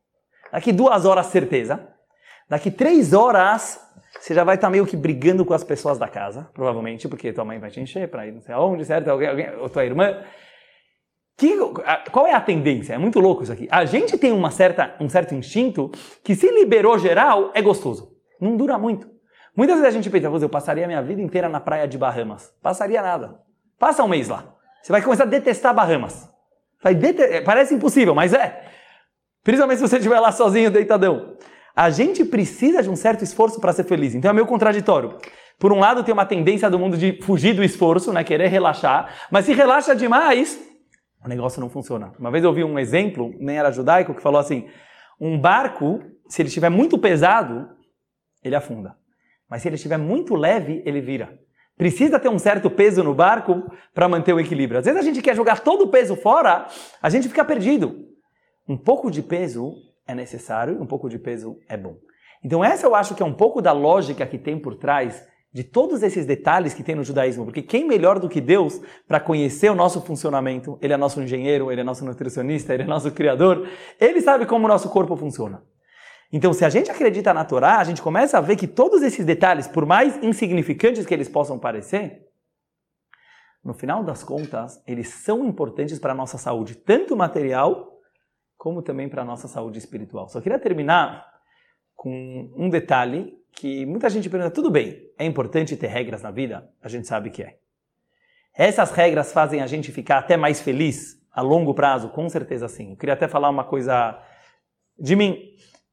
Daqui 0.51 0.73
duas 0.73 1.05
horas, 1.05 1.27
certeza. 1.27 1.87
Daqui 2.49 2.71
três 2.71 3.13
horas, 3.13 3.79
você 4.19 4.33
já 4.33 4.43
vai 4.43 4.55
estar 4.55 4.69
tá 4.69 4.71
meio 4.71 4.87
que 4.87 4.97
brigando 4.97 5.45
com 5.45 5.53
as 5.53 5.63
pessoas 5.63 5.99
da 5.99 6.09
casa, 6.09 6.49
provavelmente, 6.55 7.07
porque 7.09 7.31
tua 7.31 7.45
mãe 7.45 7.59
vai 7.59 7.71
te 7.71 7.79
encher 7.79 8.09
para 8.09 8.27
ir 8.27 8.33
não 8.33 8.41
sei 8.41 8.55
aonde, 8.55 8.87
certo? 8.87 9.09
Alguém, 9.09 9.29
alguém, 9.29 9.55
ou 9.57 9.69
tua 9.69 9.85
irmã. 9.85 10.25
Que, 11.37 11.55
qual 12.11 12.27
é 12.27 12.33
a 12.33 12.41
tendência? 12.41 12.95
É 12.95 12.99
muito 12.99 13.21
louco 13.21 13.43
isso 13.43 13.53
aqui. 13.53 13.69
A 13.71 13.85
gente 13.85 14.17
tem 14.17 14.33
uma 14.33 14.51
certa, 14.51 14.95
um 14.99 15.09
certo 15.09 15.35
instinto 15.35 15.91
que 16.25 16.35
se 16.35 16.51
liberou 16.51 16.99
geral 16.99 17.51
é 17.55 17.61
gostoso. 17.61 18.11
Não 18.41 18.57
dura 18.57 18.79
muito. 18.79 19.07
Muitas 19.55 19.77
vezes 19.77 19.89
a 19.89 19.97
gente 19.97 20.11
pensa, 20.11 20.27
eu 20.27 20.49
passaria 20.49 20.85
a 20.85 20.87
minha 20.87 21.03
vida 21.03 21.21
inteira 21.21 21.49
na 21.49 21.61
praia 21.61 21.87
de 21.87 21.99
Bahamas. 21.99 22.53
Passaria 22.63 23.03
nada. 23.03 23.39
Passa 23.79 24.03
um 24.03 24.09
mês 24.09 24.29
lá. 24.29 24.55
Você 24.83 24.93
vai 24.93 25.03
começar 25.03 25.25
a 25.25 25.27
detestar 25.27 25.75
Bahamas. 25.75 26.29
Dete... 26.99 27.43
Parece 27.43 27.75
impossível, 27.75 28.15
mas 28.15 28.33
é. 28.33 28.63
Principalmente 29.43 29.79
se 29.79 29.89
você 29.89 29.97
estiver 29.97 30.21
lá 30.21 30.33
sozinho, 30.33 30.71
deitadão. 30.71 31.37
A 31.75 31.91
gente 31.91 32.25
precisa 32.25 32.83
de 32.83 32.89
um 32.89 32.97
certo 32.97 33.23
esforço 33.23 33.61
para 33.61 33.73
ser 33.73 33.85
feliz. 33.85 34.15
Então 34.15 34.31
é 34.31 34.35
meio 34.35 34.47
contraditório. 34.47 35.19
Por 35.59 35.73
um 35.73 35.79
lado, 35.79 36.03
tem 36.03 36.13
uma 36.13 36.27
tendência 36.27 36.71
do 36.71 36.79
mundo 36.79 36.97
de 36.97 37.19
fugir 37.23 37.55
do 37.55 37.65
esforço, 37.65 38.13
né? 38.13 38.25
querer 38.25 38.49
relaxar. 38.49 39.11
Mas 39.31 39.47
se 39.47 39.53
relaxa 39.53 39.95
demais, 39.95 40.59
o 41.27 41.29
negócio 41.29 41.61
não 41.61 41.69
funciona. 41.69 42.13
Uma 42.19 42.31
vez 42.31 42.45
eu 42.45 42.53
vi 42.53 42.63
um 42.63 42.79
exemplo, 42.79 43.35
nem 43.39 43.59
era 43.59 43.73
judaico, 43.73 44.15
que 44.15 44.23
falou 44.23 44.41
assim: 44.41 44.69
um 45.21 45.39
barco, 45.39 46.01
se 46.29 46.41
ele 46.41 46.49
estiver 46.49 46.71
muito 46.71 46.97
pesado, 46.97 47.69
ele 48.43 48.55
afunda. 48.55 48.97
Mas 49.51 49.63
se 49.63 49.69
ele 49.69 49.75
estiver 49.75 49.99
muito 49.99 50.35
leve, 50.35 50.83
ele 50.87 51.01
vira. 51.01 51.39
Precisa 51.77 52.19
ter 52.19 52.29
um 52.29 52.39
certo 52.39 52.71
peso 52.71 53.03
no 53.03 53.13
barco 53.13 53.71
para 53.93 54.09
manter 54.09 54.33
o 54.33 54.41
equilíbrio. 54.41 54.79
Às 54.79 54.87
vezes 54.87 55.01
a 55.01 55.05
gente 55.05 55.21
quer 55.21 55.37
jogar 55.37 55.61
todo 55.61 55.83
o 55.83 55.89
peso 55.89 56.17
fora, 56.17 56.67
a 57.03 57.11
gente 57.11 57.29
fica 57.29 57.45
perdido. 57.45 58.07
Um 58.69 58.77
pouco 58.77 59.11
de 59.11 59.23
peso 59.23 59.75
é 60.07 60.15
necessário, 60.15 60.81
um 60.81 60.87
pouco 60.87 61.09
de 61.09 61.19
peso 61.19 61.59
é 61.69 61.77
bom. 61.77 61.97
Então 62.43 62.65
essa 62.65 62.87
eu 62.87 62.95
acho 62.95 63.15
que 63.15 63.23
é 63.23 63.27
um 63.27 63.35
pouco 63.35 63.61
da 63.61 63.73
lógica 63.73 64.25
que 64.27 64.39
tem 64.39 64.59
por 64.59 64.77
trás 64.77 65.27
de 65.57 65.65
todos 65.65 66.03
esses 66.03 66.27
detalhes 66.27 66.75
que 66.75 66.83
tem 66.83 66.95
no 66.95 67.03
judaísmo, 67.03 67.47
porque 67.47 67.63
quem 67.63 67.89
melhor 67.89 68.19
do 68.19 68.29
que 68.29 68.43
Deus 68.43 68.79
para 69.09 69.19
conhecer 69.19 69.71
o 69.71 69.75
nosso 69.75 70.03
funcionamento? 70.03 70.79
Ele 70.83 70.93
é 70.93 70.99
nosso 70.99 71.19
engenheiro, 71.19 71.73
ele 71.73 71.81
é 71.81 71.85
nosso 71.85 72.05
nutricionista, 72.05 72.75
ele 72.75 72.83
é 72.83 72.87
nosso 72.87 73.11
criador, 73.11 73.67
ele 73.99 74.21
sabe 74.21 74.45
como 74.45 74.67
o 74.67 74.69
nosso 74.69 74.91
corpo 74.91 75.17
funciona. 75.17 75.63
Então, 76.31 76.53
se 76.53 76.63
a 76.63 76.69
gente 76.69 76.91
acredita 76.91 77.33
na 77.33 77.43
Torá, 77.43 77.79
a 77.79 77.85
gente 77.85 78.03
começa 78.03 78.37
a 78.37 78.41
ver 78.43 78.57
que 78.57 78.67
todos 78.67 79.01
esses 79.01 79.25
detalhes, 79.25 79.67
por 79.67 79.87
mais 79.87 80.23
insignificantes 80.23 81.07
que 81.07 81.15
eles 81.15 81.27
possam 81.27 81.59
parecer, 81.59 82.21
no 83.65 83.73
final 83.73 84.05
das 84.05 84.23
contas, 84.23 84.79
eles 84.87 85.09
são 85.09 85.43
importantes 85.47 85.99
para 85.99 86.13
a 86.13 86.15
nossa 86.15 86.37
saúde, 86.37 86.75
tanto 86.75 87.17
material 87.17 87.99
como 88.59 88.83
também 88.83 89.09
para 89.09 89.23
a 89.23 89.25
nossa 89.25 89.49
saúde 89.49 89.79
espiritual. 89.79 90.29
Só 90.29 90.39
queria 90.39 90.59
terminar 90.59 91.27
com 91.97 92.53
um 92.55 92.69
detalhe 92.69 93.35
que 93.53 93.87
muita 93.87 94.11
gente 94.11 94.29
pergunta, 94.29 94.53
tudo 94.53 94.71
bem, 94.71 95.11
é 95.19 95.25
importante 95.25 95.77
ter 95.77 95.87
regras 95.87 96.23
na 96.23 96.31
vida? 96.31 96.71
A 96.83 96.89
gente 96.89 97.09
sabe 97.09 97.31
que 97.31 97.43
é. 97.43 97.57
Essas 98.55 98.91
regras 98.91 99.33
fazem 99.33 99.61
a 99.61 99.67
gente 99.67 99.91
ficar 99.91 100.19
até 100.19 100.37
mais 100.37 100.61
feliz 100.61 101.17
a 101.33 101.43
longo 101.43 101.75
prazo? 101.75 102.11
Com 102.11 102.29
certeza 102.29 102.69
sim. 102.69 102.91
Eu 102.91 102.97
queria 102.97 103.15
até 103.15 103.27
falar 103.27 103.51
uma 103.51 103.65
coisa 103.65 104.19
de 104.99 105.17
mim. 105.17 105.39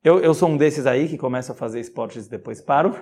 Eu, 0.04 0.20
eu 0.20 0.34
sou 0.34 0.50
um 0.50 0.58
desses 0.58 0.86
aí 0.86 1.08
que 1.08 1.18
começa 1.18 1.54
a 1.54 1.56
fazer 1.56 1.80
esportes 1.80 2.28
e 2.28 2.30
depois 2.30 2.62
paro. 2.62 2.96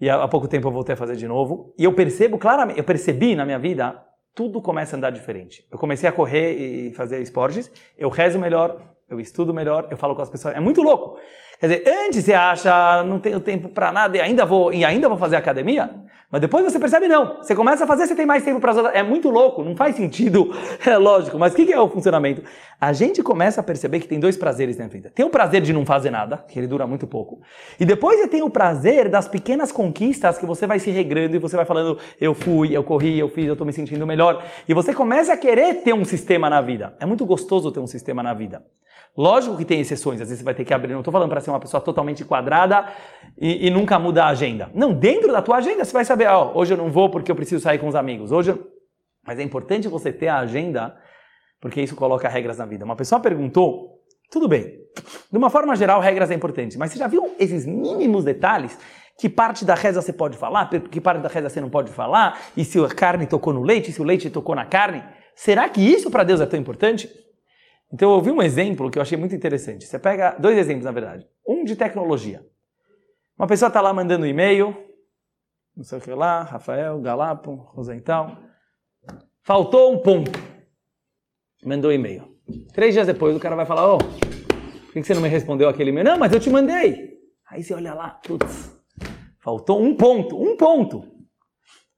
E 0.00 0.10
há, 0.10 0.26
pouco 0.26 0.48
tempo 0.48 0.68
eu 0.68 0.72
voltei 0.72 0.94
a 0.94 0.96
fazer 0.96 1.16
de 1.16 1.28
novo. 1.28 1.74
E 1.78 1.84
eu 1.84 1.94
percebo 1.94 2.38
claramente, 2.38 2.78
eu 2.78 2.84
percebi 2.84 3.34
na 3.34 3.44
minha 3.44 3.58
vida, 3.58 4.02
tudo 4.34 4.60
começa 4.60 4.96
a 4.96 4.98
andar 4.98 5.10
diferente. 5.10 5.66
Eu 5.70 5.78
comecei 5.78 6.08
a 6.08 6.12
correr 6.12 6.52
e 6.52 6.92
fazer 6.92 7.20
esportes, 7.22 7.70
eu 7.96 8.08
rezo 8.08 8.38
melhor, 8.38 8.82
eu 9.08 9.20
estudo 9.20 9.54
melhor, 9.54 9.88
eu 9.90 9.96
falo 9.96 10.16
com 10.16 10.22
as 10.22 10.30
pessoas. 10.30 10.56
É 10.56 10.60
muito 10.60 10.82
louco. 10.82 11.18
Quer 11.62 11.68
dizer, 11.68 11.84
antes 11.86 12.24
você 12.24 12.34
acha, 12.34 13.04
não 13.04 13.20
tenho 13.20 13.38
tempo 13.38 13.68
para 13.68 13.92
nada 13.92 14.16
e 14.16 14.20
ainda 14.20 14.44
vou 14.44 14.72
e 14.72 14.84
ainda 14.84 15.08
vou 15.08 15.16
fazer 15.16 15.36
academia, 15.36 15.88
mas 16.28 16.40
depois 16.40 16.64
você 16.64 16.76
percebe 16.76 17.06
não. 17.06 17.36
Você 17.36 17.54
começa 17.54 17.84
a 17.84 17.86
fazer, 17.86 18.04
você 18.08 18.16
tem 18.16 18.26
mais 18.26 18.42
tempo 18.42 18.58
para 18.58 18.90
É 18.92 19.00
muito 19.04 19.30
louco, 19.30 19.62
não 19.62 19.76
faz 19.76 19.94
sentido, 19.94 20.50
é 20.84 20.98
lógico. 20.98 21.38
Mas 21.38 21.52
o 21.52 21.56
que, 21.56 21.66
que 21.66 21.72
é 21.72 21.80
o 21.80 21.88
funcionamento? 21.88 22.42
A 22.80 22.92
gente 22.92 23.22
começa 23.22 23.60
a 23.60 23.62
perceber 23.62 24.00
que 24.00 24.08
tem 24.08 24.18
dois 24.18 24.36
prazeres 24.36 24.76
na 24.76 24.88
vida. 24.88 25.12
Tem 25.14 25.24
o 25.24 25.30
prazer 25.30 25.62
de 25.62 25.72
não 25.72 25.86
fazer 25.86 26.10
nada, 26.10 26.44
que 26.48 26.58
ele 26.58 26.66
dura 26.66 26.84
muito 26.84 27.06
pouco. 27.06 27.40
E 27.78 27.84
depois 27.84 28.18
você 28.18 28.26
tem 28.26 28.42
o 28.42 28.50
prazer 28.50 29.08
das 29.08 29.28
pequenas 29.28 29.70
conquistas 29.70 30.38
que 30.38 30.44
você 30.44 30.66
vai 30.66 30.80
se 30.80 30.90
regrando 30.90 31.36
e 31.36 31.38
você 31.38 31.54
vai 31.54 31.64
falando, 31.64 31.96
eu 32.20 32.34
fui, 32.34 32.76
eu 32.76 32.82
corri, 32.82 33.20
eu 33.20 33.28
fiz, 33.28 33.46
eu 33.46 33.52
estou 33.52 33.64
me 33.64 33.72
sentindo 33.72 34.04
melhor. 34.04 34.44
E 34.68 34.74
você 34.74 34.92
começa 34.92 35.32
a 35.32 35.36
querer 35.36 35.74
ter 35.84 35.94
um 35.94 36.04
sistema 36.04 36.50
na 36.50 36.60
vida. 36.60 36.96
É 36.98 37.06
muito 37.06 37.24
gostoso 37.24 37.70
ter 37.70 37.78
um 37.78 37.86
sistema 37.86 38.20
na 38.20 38.34
vida. 38.34 38.64
Lógico 39.16 39.58
que 39.58 39.64
tem 39.66 39.78
exceções, 39.78 40.22
às 40.22 40.28
vezes 40.28 40.38
você 40.38 40.44
vai 40.44 40.54
ter 40.54 40.64
que 40.64 40.72
abrir. 40.72 40.92
Não 40.94 41.00
estou 41.00 41.12
falando 41.12 41.28
para 41.28 41.40
ser 41.40 41.50
uma 41.52 41.60
pessoa 41.60 41.80
totalmente 41.80 42.24
quadrada 42.24 42.86
e, 43.38 43.66
e, 43.66 43.70
nunca 43.70 43.98
muda 43.98 44.24
a 44.24 44.28
agenda. 44.28 44.70
Não, 44.74 44.92
dentro 44.92 45.32
da 45.32 45.40
tua 45.40 45.56
agenda 45.56 45.84
você 45.84 45.92
vai 45.92 46.04
saber, 46.04 46.28
ó, 46.28 46.52
hoje 46.54 46.74
eu 46.74 46.76
não 46.76 46.90
vou 46.90 47.10
porque 47.10 47.30
eu 47.30 47.36
preciso 47.36 47.62
sair 47.62 47.78
com 47.78 47.88
os 47.88 47.94
amigos. 47.94 48.32
Hoje, 48.32 48.50
eu... 48.50 48.66
mas 49.26 49.38
é 49.38 49.42
importante 49.42 49.88
você 49.88 50.12
ter 50.12 50.28
a 50.28 50.38
agenda 50.38 50.96
porque 51.60 51.80
isso 51.80 51.94
coloca 51.94 52.28
regras 52.28 52.58
na 52.58 52.66
vida. 52.66 52.84
Uma 52.84 52.96
pessoa 52.96 53.20
perguntou, 53.20 54.00
tudo 54.30 54.48
bem, 54.48 54.64
de 55.30 55.38
uma 55.38 55.48
forma 55.48 55.76
geral 55.76 56.00
regras 56.00 56.30
é 56.30 56.34
importante, 56.34 56.76
mas 56.76 56.90
você 56.90 56.98
já 56.98 57.06
viu 57.06 57.34
esses 57.38 57.64
mínimos 57.64 58.24
detalhes? 58.24 58.76
Que 59.18 59.28
parte 59.28 59.64
da 59.64 59.74
reza 59.74 60.02
você 60.02 60.12
pode 60.12 60.36
falar, 60.36 60.68
que 60.68 61.00
parte 61.00 61.20
da 61.20 61.28
reza 61.28 61.48
você 61.48 61.60
não 61.60 61.70
pode 61.70 61.92
falar, 61.92 62.40
e 62.56 62.64
se 62.64 62.82
a 62.82 62.88
carne 62.88 63.26
tocou 63.26 63.52
no 63.52 63.62
leite, 63.62 63.92
se 63.92 64.00
o 64.00 64.04
leite 64.04 64.28
tocou 64.28 64.54
na 64.54 64.64
carne? 64.64 65.04
Será 65.36 65.68
que 65.68 65.80
isso 65.80 66.10
para 66.10 66.24
Deus 66.24 66.40
é 66.40 66.46
tão 66.46 66.58
importante? 66.58 67.08
Então 67.92 68.08
eu 68.08 68.14
ouvi 68.14 68.30
um 68.30 68.42
exemplo 68.42 68.90
que 68.90 68.98
eu 68.98 69.02
achei 69.02 69.18
muito 69.18 69.34
interessante. 69.34 69.84
Você 69.84 69.98
pega 69.98 70.36
dois 70.38 70.56
exemplos, 70.56 70.84
na 70.84 70.92
verdade. 70.92 71.28
Um 71.46 71.62
de 71.62 71.76
tecnologia. 71.76 72.44
Uma 73.38 73.46
pessoa 73.46 73.68
está 73.68 73.80
lá 73.80 73.92
mandando 73.92 74.26
e-mail, 74.26 74.74
não 75.76 75.84
sei 75.84 75.98
o 75.98 76.00
que 76.00 76.10
lá, 76.12 76.42
Rafael, 76.42 77.00
Galapo, 77.00 77.54
Rosental. 77.74 78.38
Faltou 79.42 79.92
um 79.92 79.98
ponto. 79.98 80.30
Mandou 81.64 81.92
e-mail. 81.92 82.32
Três 82.72 82.94
dias 82.94 83.06
depois 83.06 83.36
o 83.36 83.40
cara 83.40 83.56
vai 83.56 83.66
falar, 83.66 83.94
ô, 83.94 83.96
oh, 83.96 83.98
por 83.98 84.92
que 84.92 85.02
você 85.02 85.14
não 85.14 85.22
me 85.22 85.28
respondeu 85.28 85.68
aquele 85.68 85.90
e-mail? 85.90 86.04
Não, 86.04 86.18
mas 86.18 86.32
eu 86.32 86.40
te 86.40 86.50
mandei. 86.50 87.12
Aí 87.48 87.62
você 87.62 87.74
olha 87.74 87.94
lá, 87.94 88.10
putz, 88.26 88.74
faltou 89.40 89.82
um 89.82 89.94
ponto, 89.94 90.40
um 90.40 90.56
ponto. 90.56 91.06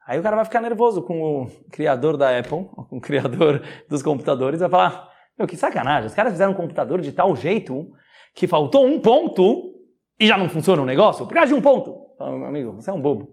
Aí 0.06 0.18
o 0.18 0.22
cara 0.22 0.36
vai 0.36 0.44
ficar 0.44 0.60
nervoso 0.60 1.02
com 1.02 1.42
o 1.42 1.50
criador 1.70 2.16
da 2.16 2.36
Apple, 2.36 2.64
com 2.90 2.96
o 2.96 3.00
criador 3.00 3.62
dos 3.88 4.02
computadores, 4.02 4.60
vai 4.60 4.68
falar, 4.68 5.13
meu, 5.38 5.46
que 5.46 5.56
sacanagem. 5.56 6.06
Os 6.06 6.14
caras 6.14 6.32
fizeram 6.32 6.52
um 6.52 6.56
computador 6.56 7.00
de 7.00 7.12
tal 7.12 7.34
jeito 7.34 7.90
que 8.34 8.46
faltou 8.46 8.86
um 8.86 9.00
ponto 9.00 9.74
e 10.18 10.26
já 10.26 10.38
não 10.38 10.48
funciona 10.48 10.82
o 10.82 10.86
negócio 10.86 11.26
por 11.26 11.34
causa 11.34 11.52
de 11.52 11.58
um 11.58 11.62
ponto. 11.62 12.04
Meu 12.18 12.46
amigo, 12.46 12.72
você 12.72 12.90
é 12.90 12.92
um 12.92 13.00
bobo. 13.00 13.28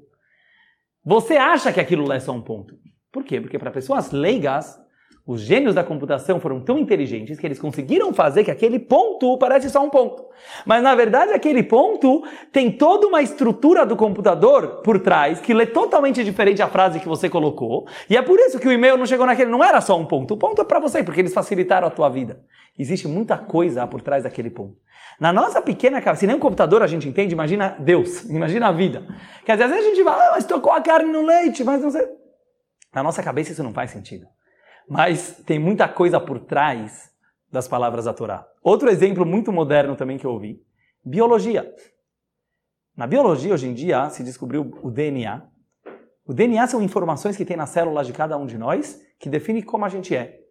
Você 1.04 1.38
acha 1.38 1.72
que 1.72 1.80
aquilo 1.80 2.12
é 2.12 2.20
só 2.20 2.32
um 2.32 2.42
ponto. 2.42 2.76
Por 3.12 3.24
quê? 3.24 3.42
Porque 3.42 3.60
para 3.60 3.72
pessoas 3.72 4.12
leigas, 4.12 4.80
os 5.26 5.42
gênios 5.42 5.76
da 5.76 5.84
computação 5.84 6.40
foram 6.40 6.60
tão 6.60 6.80
inteligentes 6.80 7.40
que 7.40 7.46
eles 7.46 7.60
conseguiram 7.60 8.12
fazer 8.12 8.44
que 8.44 8.50
aquele 8.50 8.80
ponto 8.80 9.38
parece 9.38 9.70
só 9.70 9.84
um 9.84 9.90
ponto. 9.90 10.26
Mas 10.66 10.82
na 10.82 10.96
verdade 10.96 11.32
aquele 11.32 11.62
ponto 11.62 12.24
tem 12.52 12.72
toda 12.72 13.06
uma 13.06 13.22
estrutura 13.22 13.86
do 13.86 13.96
computador 13.96 14.82
por 14.84 15.00
trás 15.00 15.40
que 15.40 15.54
lê 15.54 15.68
totalmente 15.68 16.24
diferente 16.24 16.62
a 16.62 16.68
frase 16.68 17.00
que 17.00 17.08
você 17.08 17.30
colocou. 17.30 17.88
E 18.10 18.18
é 18.18 18.22
por 18.22 18.40
isso 18.40 18.60
que 18.60 18.68
o 18.68 18.72
e-mail 18.72 18.98
não 18.98 19.06
chegou 19.06 19.28
naquele, 19.28 19.52
não 19.52 19.64
era 19.64 19.80
só 19.80 19.98
um 19.98 20.06
ponto. 20.06 20.34
O 20.34 20.38
ponto 20.38 20.60
é 20.60 20.66
para 20.66 20.80
você, 20.80 21.04
porque 21.04 21.22
eles 21.22 21.34
facilitaram 21.34 21.88
a 21.88 21.92
tua 21.92 22.10
vida. 22.10 22.44
Existe 22.78 23.08
muita 23.08 23.38
coisa 23.38 23.86
por 23.86 24.02
trás 24.02 24.24
daquele 24.24 24.50
ponto. 24.50 24.76
Na 25.20 25.32
nossa 25.32 25.62
pequena 25.62 26.02
cabeça, 26.02 26.22
se 26.22 26.28
nem 26.28 26.36
um 26.36 26.40
computador 26.40 26.82
a 26.82 26.88
gente 26.88 27.08
entende, 27.08 27.34
imagina 27.34 27.76
Deus, 27.80 28.24
imagina 28.30 28.70
a 28.70 28.72
vida. 28.72 29.06
Quer 29.46 29.52
dizer, 29.52 29.66
às 29.66 29.70
vezes 29.70 29.86
a 29.86 29.90
gente 29.90 30.04
fala, 30.04 30.30
ah, 30.30 30.32
mas 30.32 30.46
tocou 30.46 30.72
a 30.72 30.82
carne 30.82 31.12
no 31.12 31.22
leite, 31.22 31.64
mas 31.64 31.80
não 31.80 31.92
sei. 31.92 32.08
Na 32.94 33.04
nossa 33.04 33.22
cabeça 33.22 33.52
isso 33.52 33.64
não 33.64 33.72
faz 33.72 33.92
sentido 33.92 34.26
mas 34.92 35.42
tem 35.46 35.58
muita 35.58 35.88
coisa 35.88 36.20
por 36.20 36.38
trás 36.38 37.10
das 37.50 37.66
palavras 37.66 38.04
da 38.04 38.14
Torá. 38.14 38.46
Outro 38.62 38.90
exemplo 38.90 39.26
muito 39.26 39.50
moderno 39.50 39.96
também 39.96 40.18
que 40.18 40.26
eu 40.26 40.32
ouvi, 40.32 40.62
biologia. 41.02 41.74
Na 42.94 43.08
biologia, 43.08 43.54
hoje 43.54 43.70
em 43.70 43.74
dia, 43.74 44.10
se 44.10 44.22
descobriu 44.22 44.70
o 44.84 44.92
DNA. 44.92 45.48
O 46.26 46.34
DNA 46.34 46.68
são 46.68 46.82
informações 46.82 47.38
que 47.38 47.46
tem 47.46 47.56
nas 47.56 47.70
células 47.70 48.06
de 48.06 48.12
cada 48.12 48.38
um 48.38 48.46
de 48.46 48.58
nós 48.58 49.02
que 49.18 49.30
define 49.30 49.64
como 49.64 49.86
a 49.86 49.90
gente 49.90 50.14
é. 50.14 50.42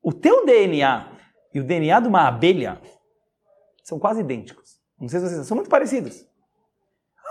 O 0.00 0.12
teu 0.12 0.46
DNA 0.46 1.10
e 1.52 1.58
o 1.58 1.64
DNA 1.64 1.98
de 1.98 2.06
uma 2.06 2.28
abelha 2.28 2.80
são 3.82 3.98
quase 3.98 4.20
idênticos. 4.20 4.78
Não 5.00 5.08
sei 5.08 5.18
se 5.18 5.28
vocês 5.28 5.46
são 5.48 5.56
muito 5.56 5.68
parecidos. 5.68 6.24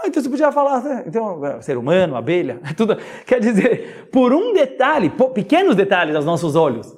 Ah, 0.05 0.07
então 0.07 0.21
você 0.21 0.29
podia 0.29 0.51
falar, 0.51 0.83
né? 0.83 1.03
então, 1.07 1.43
é, 1.43 1.61
ser 1.61 1.77
humano, 1.77 2.15
abelha, 2.15 2.61
tudo. 2.77 2.95
Quer 3.25 3.39
dizer, 3.39 4.09
por 4.11 4.31
um 4.33 4.53
detalhe, 4.53 5.11
pequenos 5.33 5.75
detalhes 5.75 6.15
aos 6.15 6.25
nossos 6.25 6.55
olhos, 6.55 6.95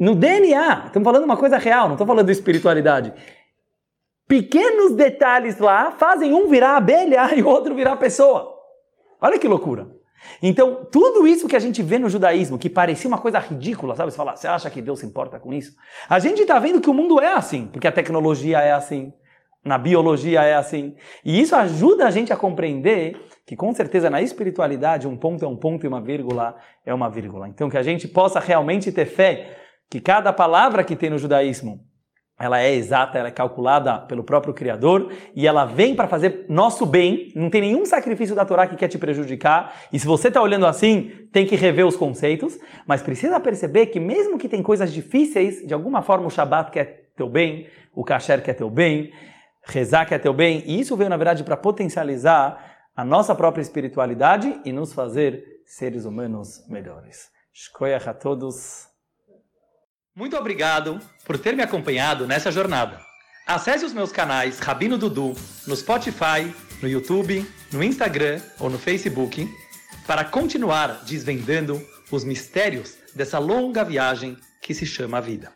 no 0.00 0.14
DNA, 0.14 0.84
estamos 0.86 1.04
falando 1.04 1.24
uma 1.24 1.36
coisa 1.36 1.58
real, 1.58 1.86
não 1.86 1.94
estou 1.94 2.06
falando 2.06 2.26
de 2.26 2.32
espiritualidade. 2.32 3.12
Pequenos 4.26 4.92
detalhes 4.94 5.58
lá 5.58 5.92
fazem 5.92 6.32
um 6.32 6.48
virar 6.48 6.76
abelha 6.76 7.32
e 7.36 7.42
o 7.42 7.48
outro 7.48 7.74
virar 7.74 7.96
pessoa. 7.96 8.54
Olha 9.20 9.38
que 9.38 9.46
loucura. 9.46 9.94
Então, 10.42 10.86
tudo 10.90 11.26
isso 11.26 11.46
que 11.46 11.54
a 11.54 11.60
gente 11.60 11.82
vê 11.82 11.98
no 11.98 12.08
judaísmo, 12.08 12.58
que 12.58 12.70
parecia 12.70 13.08
uma 13.08 13.18
coisa 13.18 13.38
ridícula, 13.38 13.94
sabe? 13.94 14.10
Você 14.10 14.16
fala, 14.16 14.34
você 14.34 14.48
acha 14.48 14.70
que 14.70 14.80
Deus 14.80 15.00
se 15.00 15.06
importa 15.06 15.38
com 15.38 15.52
isso? 15.52 15.76
A 16.08 16.18
gente 16.18 16.40
está 16.40 16.58
vendo 16.58 16.80
que 16.80 16.90
o 16.90 16.94
mundo 16.94 17.20
é 17.20 17.34
assim, 17.34 17.66
porque 17.66 17.86
a 17.86 17.92
tecnologia 17.92 18.58
é 18.60 18.72
assim, 18.72 19.12
na 19.66 19.76
biologia 19.76 20.42
é 20.42 20.54
assim. 20.54 20.94
E 21.24 21.40
isso 21.40 21.54
ajuda 21.56 22.06
a 22.06 22.10
gente 22.10 22.32
a 22.32 22.36
compreender 22.36 23.20
que, 23.44 23.56
com 23.56 23.74
certeza, 23.74 24.08
na 24.08 24.22
espiritualidade, 24.22 25.08
um 25.08 25.16
ponto 25.16 25.44
é 25.44 25.48
um 25.48 25.56
ponto 25.56 25.84
e 25.84 25.88
uma 25.88 26.00
vírgula 26.00 26.56
é 26.84 26.94
uma 26.94 27.10
vírgula. 27.10 27.48
Então, 27.48 27.68
que 27.68 27.76
a 27.76 27.82
gente 27.82 28.06
possa 28.06 28.38
realmente 28.38 28.92
ter 28.92 29.06
fé 29.06 29.56
que 29.90 30.00
cada 30.00 30.32
palavra 30.32 30.84
que 30.84 30.96
tem 30.96 31.10
no 31.10 31.18
judaísmo 31.18 31.80
ela 32.38 32.60
é 32.60 32.74
exata, 32.74 33.18
ela 33.18 33.28
é 33.28 33.30
calculada 33.30 33.98
pelo 34.00 34.22
próprio 34.22 34.52
Criador 34.52 35.10
e 35.34 35.46
ela 35.46 35.64
vem 35.64 35.94
para 35.94 36.06
fazer 36.06 36.44
nosso 36.50 36.84
bem. 36.84 37.32
Não 37.34 37.48
tem 37.48 37.62
nenhum 37.62 37.86
sacrifício 37.86 38.36
da 38.36 38.44
Torá 38.44 38.66
que 38.66 38.76
quer 38.76 38.88
te 38.88 38.98
prejudicar. 38.98 39.74
E 39.90 39.98
se 39.98 40.06
você 40.06 40.28
está 40.28 40.42
olhando 40.42 40.66
assim, 40.66 41.10
tem 41.32 41.46
que 41.46 41.56
rever 41.56 41.86
os 41.86 41.96
conceitos. 41.96 42.58
Mas 42.86 43.02
precisa 43.02 43.40
perceber 43.40 43.86
que 43.86 43.98
mesmo 43.98 44.36
que 44.36 44.50
tem 44.50 44.62
coisas 44.62 44.92
difíceis, 44.92 45.66
de 45.66 45.72
alguma 45.72 46.02
forma 46.02 46.26
o 46.26 46.30
Shabat 46.30 46.70
quer 46.70 47.08
teu 47.16 47.28
bem, 47.28 47.68
o 47.94 48.04
Kasher 48.04 48.42
quer 48.42 48.52
teu 48.52 48.68
bem, 48.68 49.10
rezar 49.66 50.06
que 50.06 50.14
é 50.14 50.18
teu 50.18 50.32
bem, 50.32 50.62
e 50.66 50.80
isso 50.80 50.96
veio 50.96 51.10
na 51.10 51.16
verdade 51.16 51.44
para 51.44 51.56
potencializar 51.56 52.88
a 52.96 53.04
nossa 53.04 53.34
própria 53.34 53.62
espiritualidade 53.62 54.60
e 54.64 54.72
nos 54.72 54.92
fazer 54.92 55.62
seres 55.66 56.04
humanos 56.04 56.64
melhores. 56.68 57.28
Shkoyach 57.52 58.08
a 58.08 58.14
todos. 58.14 58.86
Muito 60.14 60.36
obrigado 60.36 60.98
por 61.24 61.36
ter 61.38 61.54
me 61.54 61.62
acompanhado 61.62 62.26
nessa 62.26 62.50
jornada. 62.50 62.98
Acesse 63.46 63.84
os 63.84 63.92
meus 63.92 64.10
canais 64.10 64.58
Rabino 64.58 64.96
Dudu 64.96 65.34
no 65.66 65.76
Spotify, 65.76 66.54
no 66.80 66.88
YouTube, 66.88 67.46
no 67.72 67.82
Instagram 67.82 68.40
ou 68.58 68.70
no 68.70 68.78
Facebook 68.78 69.46
para 70.06 70.24
continuar 70.24 71.04
desvendando 71.04 71.84
os 72.10 72.24
mistérios 72.24 72.96
dessa 73.14 73.38
longa 73.38 73.84
viagem 73.84 74.36
que 74.60 74.72
se 74.72 74.86
chama 74.86 75.20
vida. 75.20 75.55